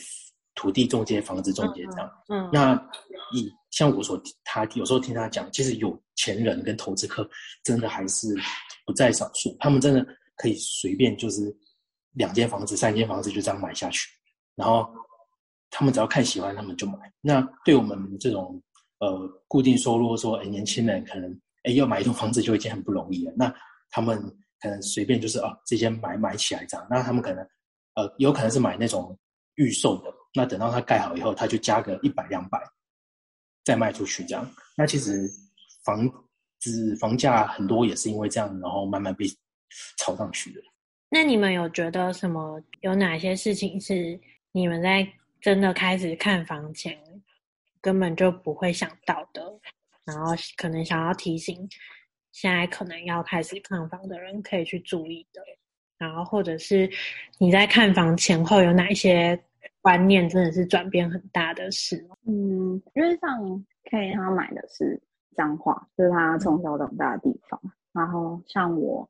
[0.56, 2.12] 土地中介、房子中介这样。
[2.30, 2.89] 嗯，嗯那
[3.34, 7.30] 以像我所他有时候听他讲，其实有钱人跟投资客
[7.63, 8.34] 真的还是
[8.86, 10.06] 不在少数，他们真的
[10.38, 11.56] 可以随便就是
[12.13, 14.10] 两间房子、三间房子就这样买下去，
[14.56, 14.88] 然后
[15.70, 16.98] 他们只要看喜欢，他们就买。
[17.22, 18.62] 那对我们这种
[19.00, 21.39] 呃固定收入说，哎年轻人可能。
[21.68, 23.34] 哎，要买一栋房子就已经很不容易了。
[23.36, 23.52] 那
[23.89, 24.22] 他们
[24.62, 26.88] 可能随便就是啊，这间买买起来这样。
[26.88, 27.44] 那他们可能
[27.96, 29.18] 呃，有可能是买那种
[29.56, 30.13] 预售的。
[30.36, 32.60] 那等到它盖好以后，他就加个一百两百，
[33.63, 34.45] 再卖出去这样。
[34.76, 35.30] 那其实
[35.84, 36.08] 房
[36.60, 39.26] 子房价很多也是因为这样，然后慢慢被
[39.98, 40.62] 炒上去的。
[41.10, 42.62] 那你们有觉得什么？
[42.82, 44.19] 有哪些事情是
[44.52, 45.08] 你们在
[45.39, 47.00] 真的开始看房前
[47.80, 49.41] 根本就不会想到的？
[50.04, 51.67] 然后可能想要提醒，
[52.32, 55.41] 现在可能要开始看房的人可以去注意的。
[55.98, 56.91] 然后或者是
[57.38, 59.41] 你在看房前后有哪一些
[59.86, 62.04] 观念真的是转变很大的事？
[62.26, 65.00] 嗯，因为像 K 他买的是
[65.36, 67.62] 彰化，就是他从小长大的地方。
[67.93, 69.08] 然后像我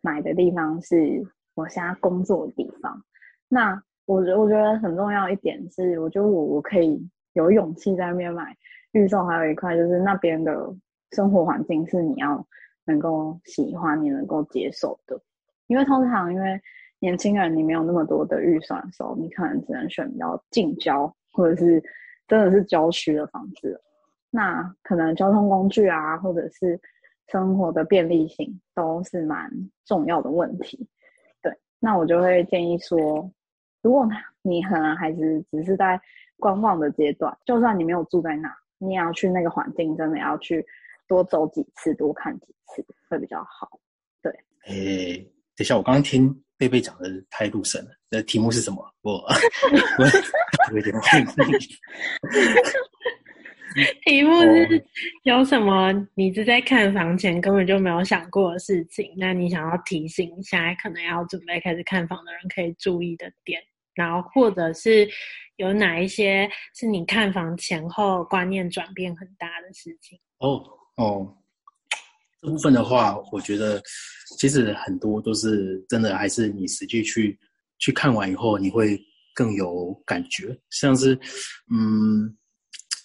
[0.00, 1.22] 买的地方是
[1.54, 3.04] 我现在工作的地方。
[3.46, 8.56] 那我觉我觉得很重要一点是，我觉得我我可以有勇气在那边买。
[8.92, 10.74] 预售还有一块就是那边的
[11.10, 12.42] 生活环境是你要
[12.86, 15.20] 能够喜欢、你能够接受的，
[15.66, 16.58] 因为通常因为
[17.00, 21.82] 年轻人你没有那么多的预算的时候，你可能只能选比较近郊或者是
[22.28, 23.80] 真的是郊区的房子，
[24.30, 26.80] 那可能交通工具啊或者是
[27.28, 29.50] 生活的便利性都是蛮
[29.84, 30.88] 重要的问题。
[31.42, 33.30] 对，那我就会建议说，
[33.82, 34.06] 如果
[34.42, 36.00] 你可能还是只是在
[36.38, 38.54] 观望的阶段，就算你没有住在那。
[38.82, 40.64] 你也要去那个环境，真的要去
[41.06, 43.68] 多走几次，多看几次会比较好。
[44.22, 44.32] 对，
[44.68, 45.18] 诶、
[45.54, 47.90] 等一下，我刚刚听贝贝讲的太入神了。
[48.10, 48.76] 那题目是什么？
[49.00, 49.24] 我
[50.68, 51.02] 我有点忘
[51.58, 51.74] 记。
[54.04, 54.84] 题目是
[55.22, 59.10] 有什么你是在看房前根本就没有想过的事情？
[59.16, 63.62] 那你想要提醒现在可能要准备开始看房的人可以注意的点，
[63.94, 65.08] 然后或者是
[65.56, 70.18] 有哪一些是你看房前后观念转变很大的事情？
[70.40, 70.62] 哦
[70.96, 71.34] 哦，
[72.42, 73.82] 这部分的话，我觉得
[74.38, 77.38] 其实很多都是真的，还是你实际去
[77.78, 79.00] 去看完以后，你会
[79.34, 81.14] 更有感觉，像是
[81.72, 82.36] 嗯。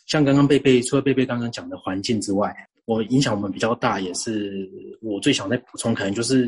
[0.07, 4.69] 像刚刚贝贝，除了贝贝刚刚讲的环境之外，我影响我们比较大，也是
[5.01, 6.47] 我最想再补充，可能就是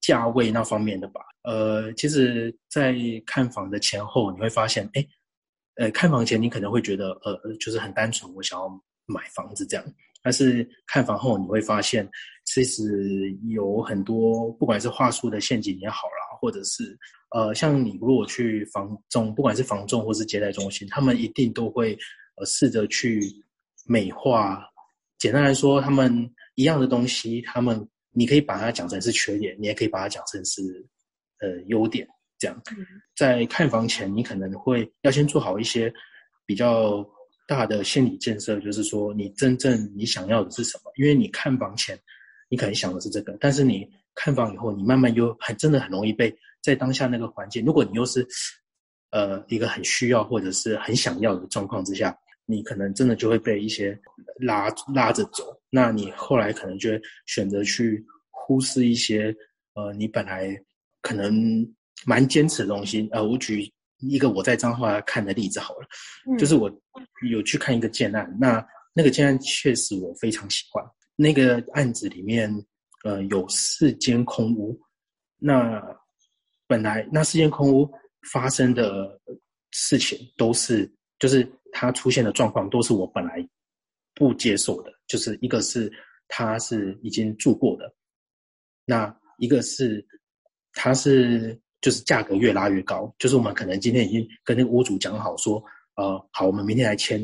[0.00, 1.20] 价位那方面的吧。
[1.42, 2.94] 呃，其实，在
[3.26, 5.04] 看房的前后，你会发现，哎，
[5.74, 8.68] 呃，看房前你可能会觉得，呃，就是很单纯，我想要
[9.06, 9.84] 买房子这样。
[10.26, 12.04] 但是看房后，你会发现，
[12.46, 16.98] 其实有很多，不管是话术的陷阱也好啦，或者是
[17.30, 21.96] 呃，像你如果去房中，不管是房仲或是接待中心，他们一定都会。
[22.38, 23.18] 呃，试着去
[23.86, 24.62] 美化。
[25.16, 30.60] 简单来说，他们一样的东西，他们你可以把它讲成是缺点，你也可以把它讲成是
[31.40, 32.06] 呃优点。
[32.38, 32.62] 这样，
[33.16, 35.90] 在看房前，你可能会要先做好一些
[36.44, 37.02] 比较
[37.46, 40.92] 大的心理建设，就是说你真正你想要的是什么。
[40.96, 41.98] 因为你看房前，
[42.48, 48.26] 你可能想的是这个，但是你看房以后，你慢慢又很真的很容易被在当下那个环境，如果你又是
[49.10, 52.16] 呃一个很需要或者是很想要的状况之下。
[52.48, 53.98] 你可能真的就会被一些
[54.38, 59.34] 拉拉着走，那你后来可能就会选择去忽视一些
[59.74, 60.56] 呃，你本来
[61.02, 61.34] 可能
[62.04, 63.08] 蛮坚持的东西。
[63.10, 65.86] 呃，我举一个我在彰化看的例子好了，
[66.30, 66.70] 嗯、就是我
[67.30, 70.84] 有去看一个建案，那那个建案确实我非常喜欢。
[71.16, 72.52] 那个案子里面
[73.04, 74.78] 呃有四间空屋，
[75.38, 75.82] 那
[76.66, 77.90] 本来那四间空屋
[78.32, 79.20] 发生的
[79.72, 81.46] 事情都是就是。
[81.72, 83.46] 它出现的状况都是我本来
[84.14, 85.92] 不接受的，就是一个是
[86.26, 87.94] 他是已经住过的，
[88.86, 90.02] 那一个是
[90.72, 95.62] 他是就是价格越拉越高，就是我们可能今天已经跟那个屋主讲好说，
[95.96, 97.20] 呃，好，我们明天来签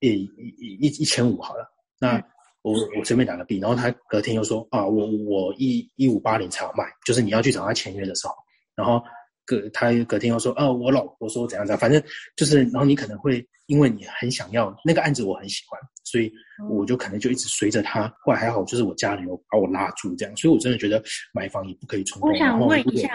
[0.00, 1.68] 一一一一千五好了，
[2.00, 2.22] 那
[2.62, 8.34] 我我随便打个币，然后他隔天又说啊，我我一一五八零才要卖，就是你要去找他签约的时候，
[8.74, 9.02] 然后。
[9.48, 11.98] 隔他隔天又说，哦，我老婆说怎样怎样，反正
[12.36, 16.30] 就是，然后你可能会因为你很想要那个案子，我很喜欢，所以
[16.68, 18.14] 我就可能就一直随着他。
[18.20, 22.28] 后来还好，就是我家里有把我拉住，这样，所以我真的觉得买房也不可以冲动。
[22.28, 23.08] 我想问一下，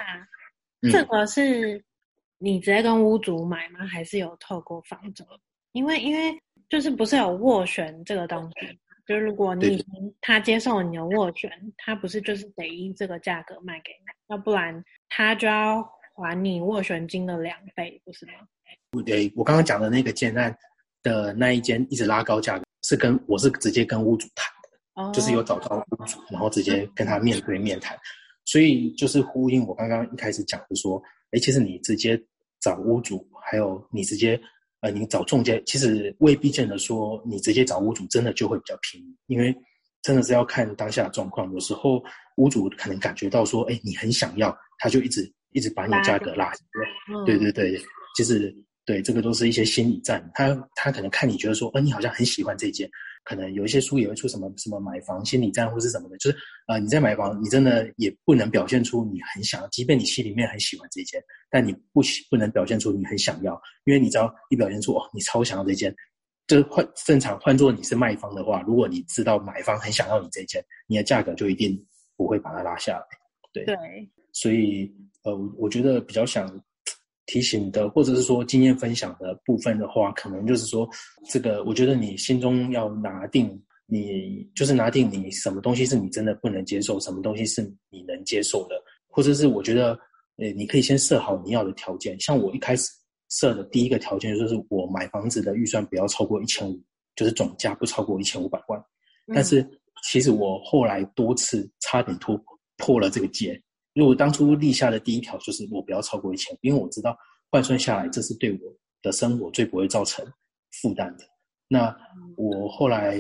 [0.91, 1.83] 这个是
[2.37, 3.85] 你直接跟屋主买吗？
[3.85, 5.25] 还是有透过房仲？
[5.71, 6.37] 因为因为
[6.69, 15.87] 就是不是有斡旋这个东西，就是如果你已经他接受你的斡旋，他不是就是得以这个价格卖给你，要不然他就要。
[16.15, 18.33] 还你斡旋金的两倍，不是吗？
[18.91, 20.55] 不对，我刚刚讲的那个建案
[21.01, 27.97] 的那一间一直拉高价格，是跟我是直接跟屋主谈的，哦、就是有找到屋主，然后直接跟他面对面谈，
[28.45, 31.01] 所以就是呼应我刚刚一开始讲的说，
[31.31, 32.21] 哎，其实你直接
[32.59, 34.39] 找屋主，还有你直接
[34.81, 39.55] 呃你找中介，其实未必见得说你直接找屋主真的就会比较便宜，因为
[40.01, 42.03] 真的是要看当下的状况，有时候
[42.37, 45.31] 屋主可能感觉到说，哎，你很想要，他就一直。
[45.55, 47.79] 一直把你的价格拉起来，嗯、对对对，
[48.15, 48.51] 其实
[48.85, 50.29] 对这个都是一些心理战。
[50.33, 52.89] 他他可能看你觉得说，呃，你好像很喜欢这件，
[53.23, 65.95] 可能有一些书也会出什么什么买房心理战或是什么的，就是呃你在买房，你真的也不能表现出你很想要，即便你心里面很喜欢这件，但你不不能表现出你很想要，因为你知道一表现出哦，你超想要这件，
[66.47, 71.77] 就是换正常换做你是卖方的话，如果你知道买方很想要你这件，你的价格就一定
[72.17, 73.05] 不会把它拉下来，
[73.53, 73.75] 对对，
[74.31, 74.93] 所以。
[75.25, 76.45] 呃，我觉得比较想
[77.25, 80.87] 提醒的，或者是说经验分享的部分的话，可能就是说，
[81.29, 88.75] 这个我觉得你心中要拿定，你就是拿定你什么东西是你真的不能接受，什么东西是你能接受的，
[89.07, 89.97] 或者是我觉得，
[90.37, 92.19] 呃，你可以先设好你要的条件。
[92.19, 92.89] 像我一开始
[93.29, 96.77] 设的第一个条件就是，我买房子的预算不要超过一千五，
[97.15, 98.77] 就是总价不超过一千五百万。
[99.27, 99.33] 嗯。
[99.33, 99.65] 但是
[100.03, 102.37] 其实我后来多次差点突
[102.77, 103.61] 破了这个界。
[103.93, 107.15] 如果当初立下的第一条就是我不要超过一千，因为我知道
[107.51, 108.59] 换算下来这是对我
[109.01, 110.25] 的生活最不会造成
[110.81, 111.23] 负担的。
[111.67, 111.95] 那
[112.35, 113.17] 我后来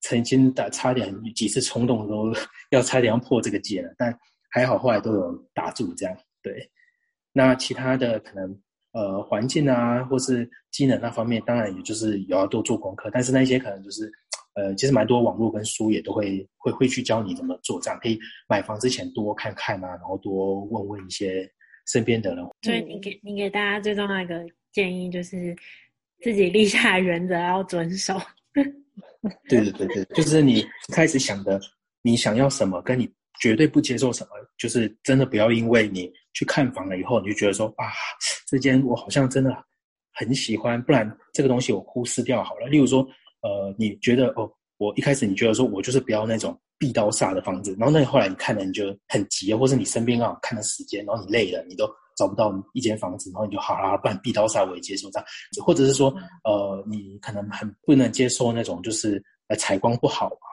[0.00, 2.32] 曾经打差点几次冲动都
[2.70, 4.16] 要差点要破这个戒了，但
[4.50, 6.16] 还好后来都有打住这样。
[6.42, 6.70] 对，
[7.32, 8.60] 那其他的可能
[8.92, 14.10] 呃环境啊或是机能那方面，当然也就是有要多做功课，但是那些可能就是。
[14.56, 21.48] 呃，其实蛮多网络跟书也都会会会去教你怎么做，这样可以买房之前多看看啊，然后多问问一些
[21.86, 22.44] 身边的人。
[22.62, 25.54] 所以你给你给大家最重要一个建议就是，
[26.22, 28.18] 自己立下原则要遵守。
[29.48, 31.60] 对对对对，就是你开始想的，
[32.02, 33.06] 你想要什么，跟你
[33.40, 37.92] 绝对不接受什么，就是真的不要因为你去看房了以后，你就觉得说啊，
[38.46, 39.54] 这间我好像真的
[40.14, 42.68] 很喜欢，不然这个东西我忽视掉好了。
[42.68, 43.06] 例如说，
[43.46, 51.88] 呃，你觉得哦，我一开始你觉得说我就是不要那种壁刀煞的房子，然后那你后来你看了你就很急，或者你身边刚好看了时间，然后你累了，你都。
[52.18, 55.26] 找不到一间房子，然后你就好啦，不然壁刀煞我也接受这样，
[55.62, 56.08] 或者是说，
[56.44, 60.48] 呃，你可能很不能接受那种就是呃采光不好啊，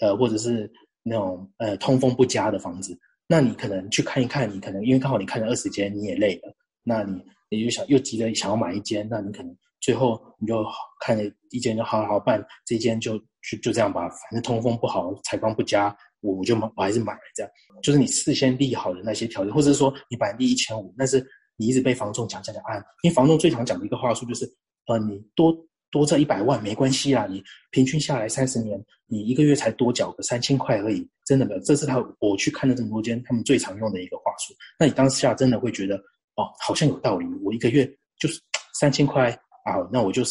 [0.00, 0.72] 呃，或者是
[1.02, 2.98] 那种呃通风不佳的房子，
[3.28, 6.50] 那你可能去看一看，你可能因为刚好你看了二十间，你也累了，
[6.82, 10.64] 那你你就想又急着想要买一间，那你可能最后你就
[11.00, 15.96] 看了一间就好好办，这间就就就这样吧，反正通风不好，采光不佳。
[16.22, 17.52] 我我就买，我还是买了这样，
[17.82, 21.24] 就是你事先立好的那些条件，或者是说你本来立一千五，但是
[21.56, 24.44] 你一直被房仲讲讲讲啊，因为房仲最常讲的一个话术就是，
[24.88, 25.54] 呃，你多
[25.90, 34.54] 多这一百万没关系啦，你平均下来三十年，你一个月才多缴个三千块而已，真的没有，这是他我去看了这么多间，他们最常用的一个话术。
[34.80, 37.86] 那你当下真的会觉得，哦，好像有道理，我一个月
[38.18, 38.40] 就是
[38.80, 39.30] 三千块
[39.66, 40.22] 啊，那我就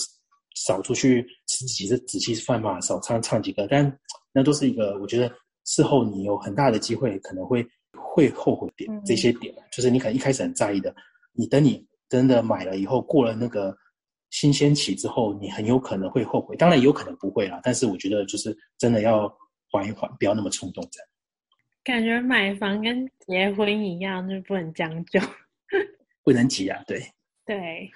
[0.55, 3.99] 少出去吃几次仔细饭嘛，少唱唱几个，但
[4.33, 5.31] 那都是一个我觉得。
[5.67, 10.95] 事后你有很大的机会可能会会后悔点这些点，就是你可能一开始很在意的，
[11.33, 13.75] 你等你真的买了以后，过了那个
[14.29, 16.55] 新鲜期之后，你很有可能会后悔。
[16.55, 19.27] 当然也有可能不会啦，但是我觉得就是真的要
[19.71, 21.09] 缓一缓，不要那么冲动这样。
[21.83, 25.19] 感觉买房跟结婚一样，就是不能将就，
[26.23, 26.79] 不能急啊。
[26.85, 27.03] 对
[27.43, 27.89] 对。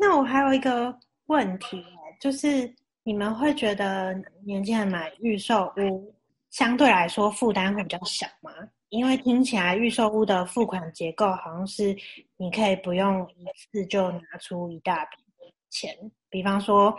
[0.00, 1.84] 那我还有一个问题，
[2.18, 4.14] 就是你们会觉得
[4.46, 6.14] 年轻人买预售屋，
[6.48, 8.50] 相对来说负担会比较小吗，
[8.88, 11.94] 因为听起来预售屋的付款结构好像是
[12.38, 15.18] 你可以不用一次就拿出一大笔
[15.68, 15.94] 钱，
[16.30, 16.96] 比方说，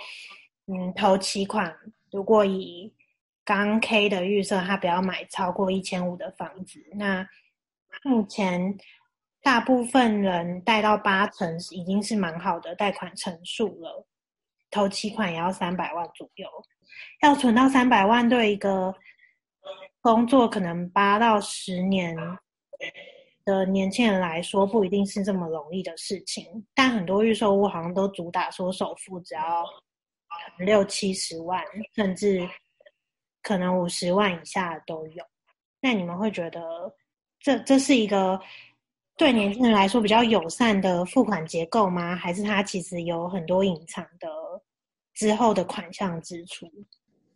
[0.67, 1.75] 嗯，头期款
[2.11, 2.93] 如果以
[3.43, 7.27] 刚 K 的预设，他不要买超过一千五的房子，那
[8.03, 8.77] 目前
[9.41, 14.05] 大部分人贷到八成已经是蛮好的贷款成数了，
[14.69, 16.47] 头期款也要三百万左右，
[17.21, 18.93] 要存到三百万对一个。
[20.03, 22.17] 工作可能八到十年
[23.45, 26.65] 的年轻人来说，不一定是这么容易的事情。
[26.73, 29.63] 但很多预售屋好像都主打说首付只要
[30.57, 31.63] 六七十万，
[31.93, 32.49] 甚至
[33.43, 35.23] 可能五十万以下的都有。
[35.79, 36.59] 那你们会觉得
[37.39, 38.41] 这这是一个
[39.21, 42.15] 对年轻人来说比较友善的付款结构吗？
[42.15, 44.27] 还是它其实有很多隐藏的
[45.13, 46.65] 之后的款项支出？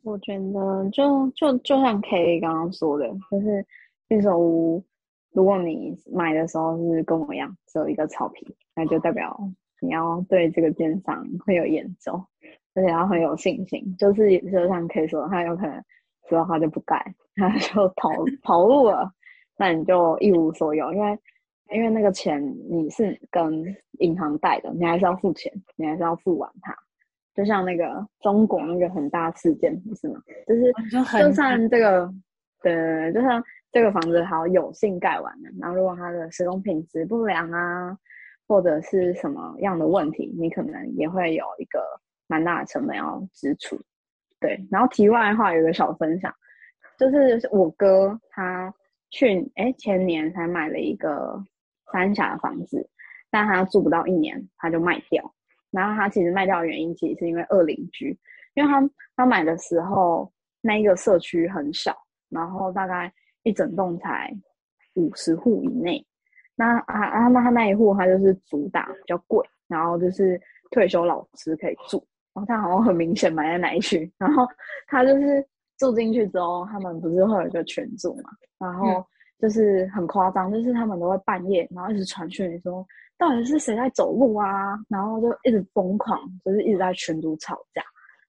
[0.01, 3.63] 我觉得就就就像 K 刚刚说的，就是
[4.07, 4.83] 预售屋，
[5.31, 9.39] 如果你买的时候是跟我一样只有一个草皮，那就代表
[9.79, 12.13] 你要对这个建商会有研究，
[12.73, 13.95] 而且要很有信心。
[13.99, 15.79] 就是就像 K 说，他有可能
[16.27, 18.09] 之后他就不盖，他就 跑
[18.41, 19.13] 跑路了，
[19.55, 21.15] 那你就一无所有，因为
[21.71, 26.75] 因为那个钱你是跟银行贷的，你还是要付钱，你还是要付完它。
[27.33, 30.21] 就像那个中国那个很大事件，不是吗？
[30.47, 30.71] 就是
[31.19, 32.09] 就算这个，
[32.61, 37.97] 对，就像这个房子好有幸盖完了，然后如果它的施工品质不良啊，
[38.47, 41.81] 或者是什么样的问题，你可能也会有一个
[42.27, 43.77] 蛮大的成本要支出。
[44.39, 46.33] 对，然后题外的话有个小分享，
[46.97, 48.73] 就是我哥他
[49.09, 51.43] 去哎前年才买了一个
[51.91, 52.89] 三峡的房子，
[53.29, 55.33] 但他住不到一年他就卖掉。
[55.71, 58.17] 然后他其实卖掉的原因，其实是因为二邻居，
[58.53, 60.31] 因为他他买的时候
[60.61, 61.93] 那一个社区很小，
[62.29, 63.11] 然后大概
[63.43, 64.33] 一整栋才
[64.93, 66.05] 五十户以内。
[66.55, 70.39] 那啊啊那他那一户他就是主打比较贵，然后就是
[70.71, 74.47] 退休老师可以住，然后他好像很明显买在哪一区，然后
[74.87, 75.45] 他就是
[75.77, 79.05] 住进去之后，他们不是会有一个群组嘛，然后
[79.39, 82.85] 就是很夸张，就是他们都会半夜然后一直传讯说。
[83.17, 84.77] 到底是谁在走路啊？
[84.89, 87.81] 然后就一直疯狂，就是一直在群组吵架。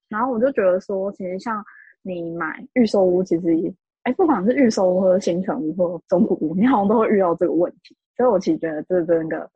[0.09, 1.61] 然后我就觉得说，其实像
[2.03, 7.97] 你买预售屋，其实哎，不管是预售屋或者新成屋或者中古屋，你好像都会遇到这个问题。
[8.17, 9.51] 所以我其实觉得这真的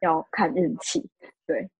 [0.00, 1.08] 要看运气。
[1.46, 1.70] 对。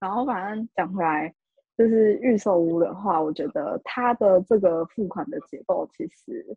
[0.00, 1.30] 然后反正讲回来，
[1.76, 6.56] 就是预售屋的话，我觉得它的这个付款的结构，其实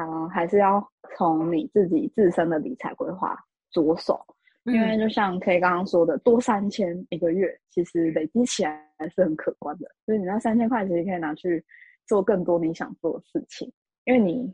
[0.00, 0.84] 啊，还是要
[1.16, 3.36] 从你自己自身的理财规划
[3.70, 4.20] 着手。
[4.64, 9.86] 因为就像 K 刚刚说的，多三千一个月，其实累积起来还是很可观的。
[10.06, 11.62] 所以你那三千块其实可以拿去
[12.06, 13.70] 做更多你想做的事情。
[14.04, 14.50] 因为你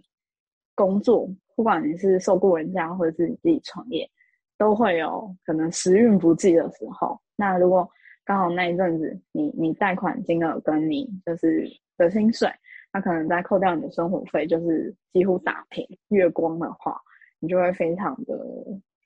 [0.74, 4.10] 工作，不管你是受雇人家或者是你自己创业，
[4.58, 7.16] 都会有可能时运不济的时候。
[7.36, 7.88] 那如果
[8.24, 12.50] 刚好那一阵子你你贷款金额跟你就是的薪水，
[12.92, 17.00] 他可能再扣掉你的生活费，就是几乎打平月光的话，
[17.38, 18.34] 你就会非常的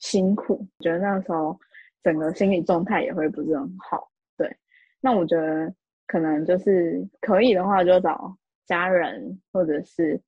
[0.00, 0.66] 辛苦。
[0.80, 1.58] 觉得那时候
[2.02, 4.10] 整个心理状态也会不是很好。
[4.36, 4.56] 对，
[5.00, 5.72] 那我觉得
[6.06, 10.20] 可能就是可以的话，就找家人或者是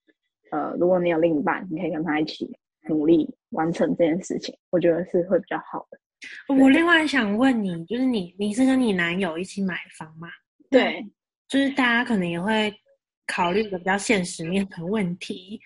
[0.51, 2.57] 呃，如果你有另一半，你可以跟他一起
[2.89, 5.99] 努力完成这件事情，我觉得是会比较好的。
[6.55, 10.29] 我另外想问你，就是你你是跟你男友一起买房吗？
[10.71, 11.05] 对，
[11.49, 12.73] 就是大家可能也会
[13.27, 15.61] 考虑一个比较现实面的问题，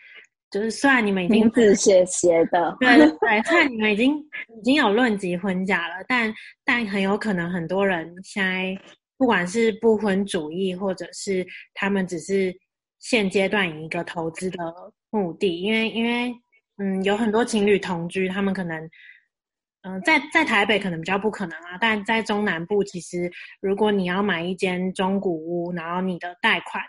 [0.51, 6.33] 就是虽然你们已经名字写写的，对对对，虽然你们已经已经有论及婚嫁了，但
[6.65, 8.77] 但很有可能很多人现在
[9.17, 12.55] 不管是不婚主义，或者是他们只是
[12.99, 14.59] 现阶段以一个投资的
[15.11, 16.35] 目的，因为因为
[16.79, 18.89] 嗯有很多情侣同居，他们可能。
[19.83, 23.33] 嗯、呃，在在台北可能比较不可能啊，但在中南部，其实
[23.63, 26.85] 如果你要买一间中古屋，然后你的贷款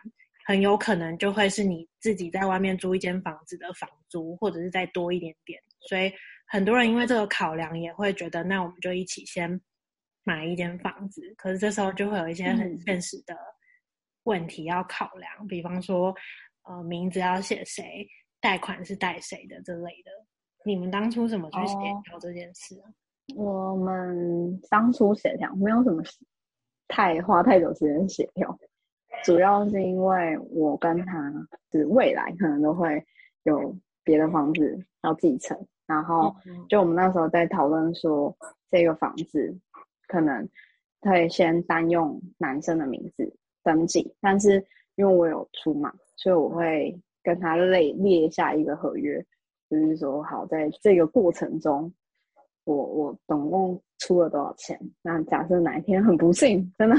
[0.46, 5.62] 很有可能就会是你自己在外面租一间房子的房租，或者是再多一点点。
[5.88, 6.12] 所以
[6.48, 9.60] 很多人因为这个考量，也会觉得那我们就一起先
[10.24, 11.22] 买一间房子。
[11.38, 13.36] 可是这时候就会有一些很现实的
[14.24, 16.14] 问题要考量，嗯、比方说，
[16.64, 18.08] 呃，名字要写谁，
[18.40, 20.12] 贷款是贷谁的之类的。
[20.64, 22.86] 你们当初怎么去协调这件事啊？
[23.38, 26.04] 哦，我们当初协调没有什么
[26.88, 28.56] 太花太久时间协调，
[29.24, 31.32] 主要是因为我跟他
[31.72, 33.04] 是未来可能都会
[33.44, 36.36] 有别的房子要继承，然后
[36.70, 38.36] 就我们那时候在讨论说，
[38.70, 39.58] 这个房子
[40.08, 40.48] 可能
[41.02, 43.34] 可以先单用男生的名字
[43.64, 49.26] 登记，但是因为我有出嘛，所以我会跟他列列下一个合约。
[49.70, 51.94] 就是说，好，在这个过程中，
[52.64, 54.80] 我我总共出了多少钱？
[55.02, 56.96] 那假设哪一天很不幸，真的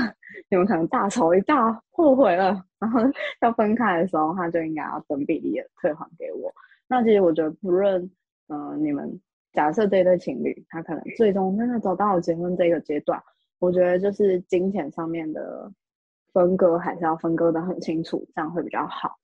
[0.50, 3.00] 你们可能大吵一架，后悔了，然后
[3.42, 6.52] 要分开的时候，他就应该要等比例的退还给我。
[6.88, 8.10] 那其实我觉得，不论
[8.48, 9.20] 呃你们
[9.52, 13.22] 假设这对情侣，他可能最终真的走到了结婚这个阶段，
[13.60, 15.70] 我觉得就是金钱上面的
[16.32, 19.16] 分割还是要分割的很清楚，这样会比较好。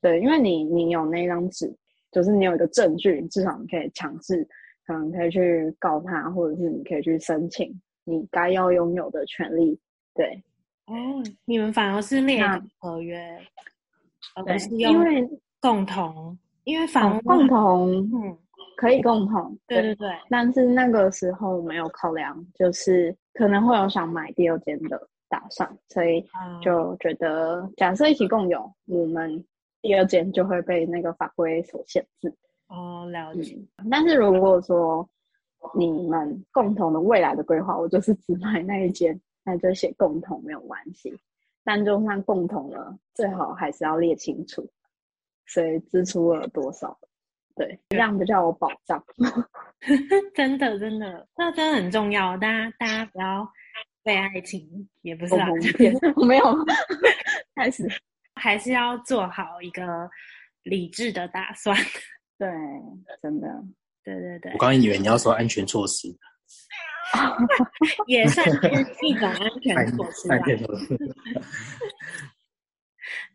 [0.00, 1.74] 对，因为你你有那张纸。
[2.12, 4.48] 就是你有一个证据，至少你可以强制，
[4.86, 7.70] 可能可以去告他，或者是你可以去申请
[8.04, 9.78] 你该要拥有的权利。
[10.14, 10.42] 对，
[10.86, 10.94] 哦，
[11.44, 12.42] 你们反而是列
[12.78, 13.38] 合约，
[14.34, 15.04] 而不是用
[15.60, 18.38] 共同，因为反而共同，嗯，
[18.76, 20.10] 可以共同，对对对。
[20.30, 26.24] 但是那个时候没有考量，就是可能会有想买第二间的打算，所以
[26.62, 29.44] 就觉得假设一起共有，我们。
[29.82, 32.34] 第二间就会被那个法规所限制。
[32.68, 33.56] 哦，了解。
[33.78, 35.08] 嗯，但是如果说
[35.74, 41.16] 你们共同的未来的规划，我就是只买那一间，那就写共同没有关系。
[41.64, 44.68] 但就算共同了，最好还是要列清楚，
[45.46, 46.96] 所以支出了多少，
[47.56, 49.02] 对，这样比较有保障。
[50.34, 52.36] 真的，真的，那真的很重要。
[52.36, 53.48] 大家，大家不要
[54.04, 55.48] 被爱情，也不是啊，
[56.16, 56.44] 我没有
[57.56, 57.88] 开始。
[58.38, 60.08] 还是要做好一个
[60.62, 61.74] 理智的打算。
[62.38, 62.48] 对，
[63.22, 63.48] 真的，
[64.04, 64.52] 对对对。
[64.52, 66.08] 我刚刚以为你要说安全措施，
[68.06, 68.56] 也算是
[69.06, 70.36] 一种安全 措施吧。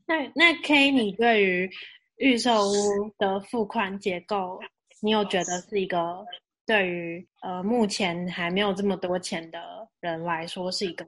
[0.05, 1.69] 那那 K，你对于
[2.17, 2.75] 预售屋
[3.17, 4.59] 的付款结构，
[5.01, 6.25] 你有觉得是一个
[6.65, 9.59] 对于呃目前还没有这么多钱的
[10.01, 11.05] 人来说是一个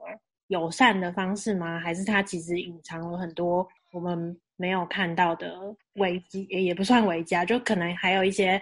[0.47, 1.79] 友善的方式吗？
[1.79, 3.67] 还是它其实隐藏了很多？
[3.91, 5.56] 我们没有看到的
[5.95, 8.62] 危机，也也不算危机啊，就可能还有一些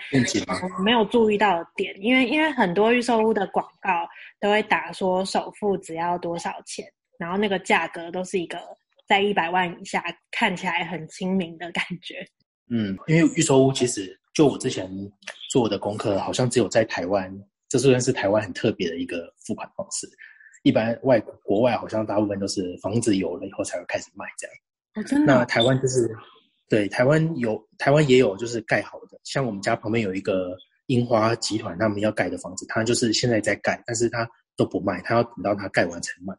[0.83, 4.07] 没有注意到的点，因为因为很多预售屋的广告
[4.39, 6.85] 都会打说首付只要多少钱，
[7.17, 8.57] 然后那个价格都是一个
[9.07, 12.25] 在一百万以下，看起来很亲民的感觉。
[12.69, 14.89] 嗯，因为预售屋其实就我之前
[15.49, 17.29] 做的功课，好像只有在台湾，
[17.67, 20.07] 这算是台湾很特别的一个付款方式。
[20.63, 24.55] 一般外国国外好像大部分都是房子有了以后才会开始卖这样。
[24.95, 25.33] 哦、真的？
[25.33, 26.13] 那台湾就是，
[26.67, 29.17] 对，台湾有，台湾也有，就是盖好的。
[29.23, 36.33] 像我们家旁边有一个樱花集团，他们要盖的房子，他就是现在在盖，但是他都不卖，他要等到它盖完才卖。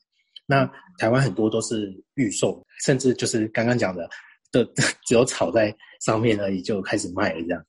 [0.44, 4.06] 那台湾很多都是预售，甚至就是刚刚讲的，
[4.50, 4.64] 的
[5.06, 5.74] 只有炒在
[6.04, 7.64] 上面而已就开始卖了这样。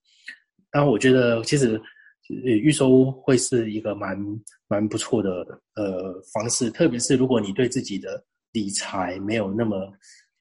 [0.73, 1.81] 那我觉得其实
[2.27, 4.17] 预售会是一个蛮
[4.67, 5.29] 蛮不错的
[5.75, 8.21] 呃方式，特别是如果你对自己的
[8.51, 9.89] 理财没有那么。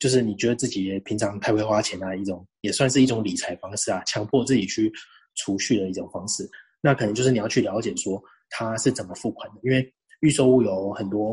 [0.02, 4.92] 就是你觉得自己平常太会花钱啊，一种也算是一种理财方式啊，强迫自己去
[5.36, 6.44] 储蓄的一种方式。
[6.80, 11.32] 那可能就是你要去了解说他是怎么付款的，因为预售屋有很多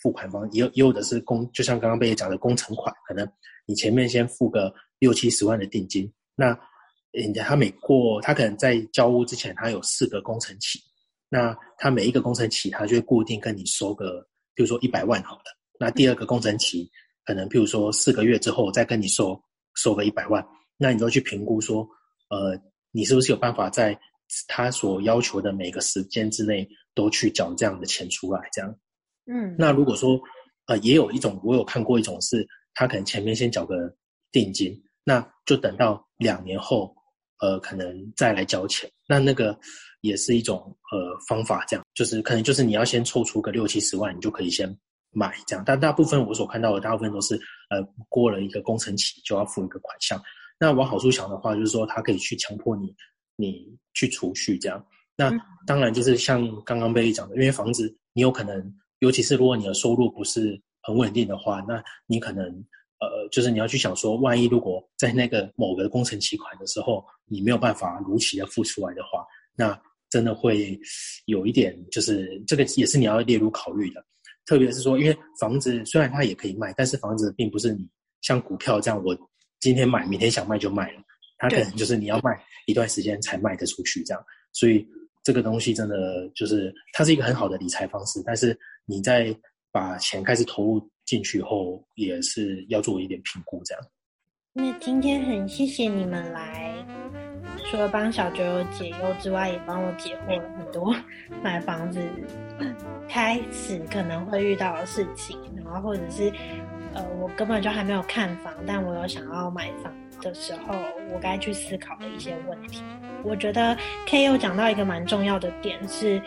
[0.00, 3.28] 付款方，也有也有的是工，就像刚刚被讲的工程款，可能
[3.66, 6.56] 你前面先付个六七十万的定金，那
[7.10, 10.78] 人家他每过他可能在交屋之前，他有四个工程期，
[11.28, 15.42] 那他每一个工程期，他就固定跟你收个，比如说一百万好了，
[15.80, 16.88] 那第二个工程期
[17.24, 19.40] 可能譬如说四个月之后再跟你收
[19.74, 20.44] 收个一百万，
[20.76, 21.86] 那你就去评估说，
[22.30, 22.58] 呃，
[22.90, 23.98] 你是不是有办法在
[24.48, 28.40] 他所要求的每个时间之内都去缴这样的钱出来？
[28.52, 28.74] 这样，
[29.26, 30.20] 嗯，那如果说，
[30.66, 33.76] 呃，也有一种，我有看过一种是，他可能前面先缴个
[34.32, 36.94] 定金，那就等到两年后，
[37.40, 38.90] 呃，可能再来交钱。
[39.06, 39.58] 那那个
[40.00, 44.68] 也是一种呃方法，这样就是可能就是你要先凑出个六七十万，你就可以先
[45.14, 45.62] 买这样。
[45.64, 47.34] 但大部分我所看到的，大部分都是
[47.70, 50.20] 呃过了一个工程期就要付一个款项。
[50.58, 52.94] 那往好处想的话，就是说它可以去强迫你。
[53.36, 54.86] 你去储蓄这样，
[55.16, 55.28] 那
[55.66, 62.44] 当然就是像刚刚贝讲的，因为房子你有可能，尤其是如果你的收入不是很稳定的话，那你可能
[63.00, 69.76] 呃，就是你要去想说，万一如果在那个某个工程期款的时候，你没有办法如期的付出来的话，那
[70.08, 70.78] 真的会
[71.24, 74.00] 有一点，就是这个也是你要列入考虑的。
[74.46, 77.88] 特别是说，因为房子虽然它也可以卖，但是房子并不是你
[78.20, 79.16] 像股票这样，我
[79.60, 81.00] 今天买，明天想卖就卖了。
[81.38, 84.86] 它可能就是你要卖一段时间才卖得出去，这样，所以
[85.22, 89.34] 这个东西真的就是它是一个很好的理财方式，但是你在
[89.72, 93.84] 把钱开始投入进去后，也是要做一点评估，这样。
[94.54, 96.86] 那今天很谢谢你们来，
[97.64, 100.94] 除了帮小九解忧之外，也帮我解惑了很多
[101.42, 102.00] 买房子
[103.08, 106.32] 开始可能会遇到的事情，然后或者是
[106.94, 109.92] 呃，我根本就还没有看房，但我有想要买房。
[110.22, 110.74] 的时候，
[111.12, 112.82] 我该去思考的一些问题。
[113.22, 116.22] 我觉得 K 又讲到一个蛮重要的点，是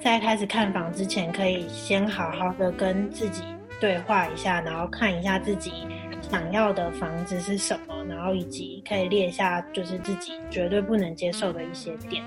[0.00, 3.42] 在开始看房之前，可以先好好的跟自己
[3.80, 5.88] 对话一下，然后看一下自己
[6.20, 7.91] 想要的房子是什么，
[8.22, 12.22] 然后以及可以列下就是自己绝对不能接受的一些点。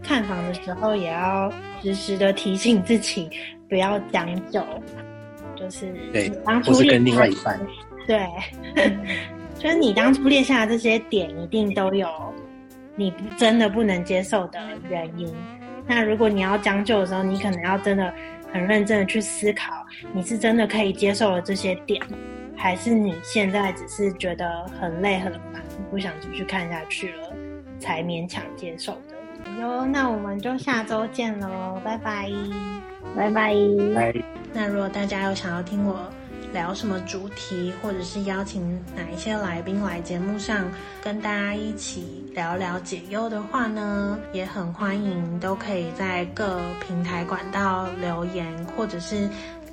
[0.00, 3.28] 看房的时候也要时时的提醒自己
[3.68, 4.64] 不要将就，
[5.56, 6.30] 就是对，
[6.64, 7.60] 或是跟另外一半
[8.06, 8.24] 对。
[9.58, 12.08] 就是你当初列下的这些点，一定都有
[12.94, 15.34] 你真的不能接受的原因。
[15.84, 18.14] 那如果你要将就的时候，你可能要真的
[18.52, 22.00] 很认真的去思考，你是真的可以接受的这些点，
[22.56, 27.32] 还是你现在只是觉得很累很烦，不想继续看下去了，
[27.78, 29.50] 才勉强接受的。
[29.60, 32.30] 哟，那我们就下周见喽，拜拜，
[33.16, 33.54] 拜拜。
[34.52, 35.98] 那如果大家有想要听我。
[36.52, 40.70] 聊什么主题，或者是邀请哪一些来宾来节目上
[41.02, 48.46] 跟大家一起聊聊解忧的话呢，也很欢迎，都可以在各平台管道留言，
[48.76, 49.28] 或者是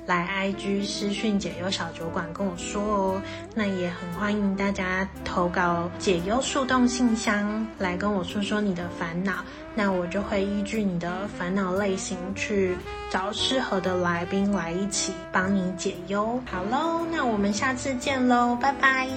[0.06, 3.22] 来 IG 私讯解忧小酒馆跟我说哦。
[3.54, 9.44] 那也很欢迎大家投稿解忧树洞信箱来跟我说说你的烦恼。
[9.74, 12.76] 那我就会依据你的烦恼类型去
[13.10, 16.38] 找适合的来宾来一起帮你解忧。
[16.44, 19.08] 好喽，那我们下次见喽，拜拜。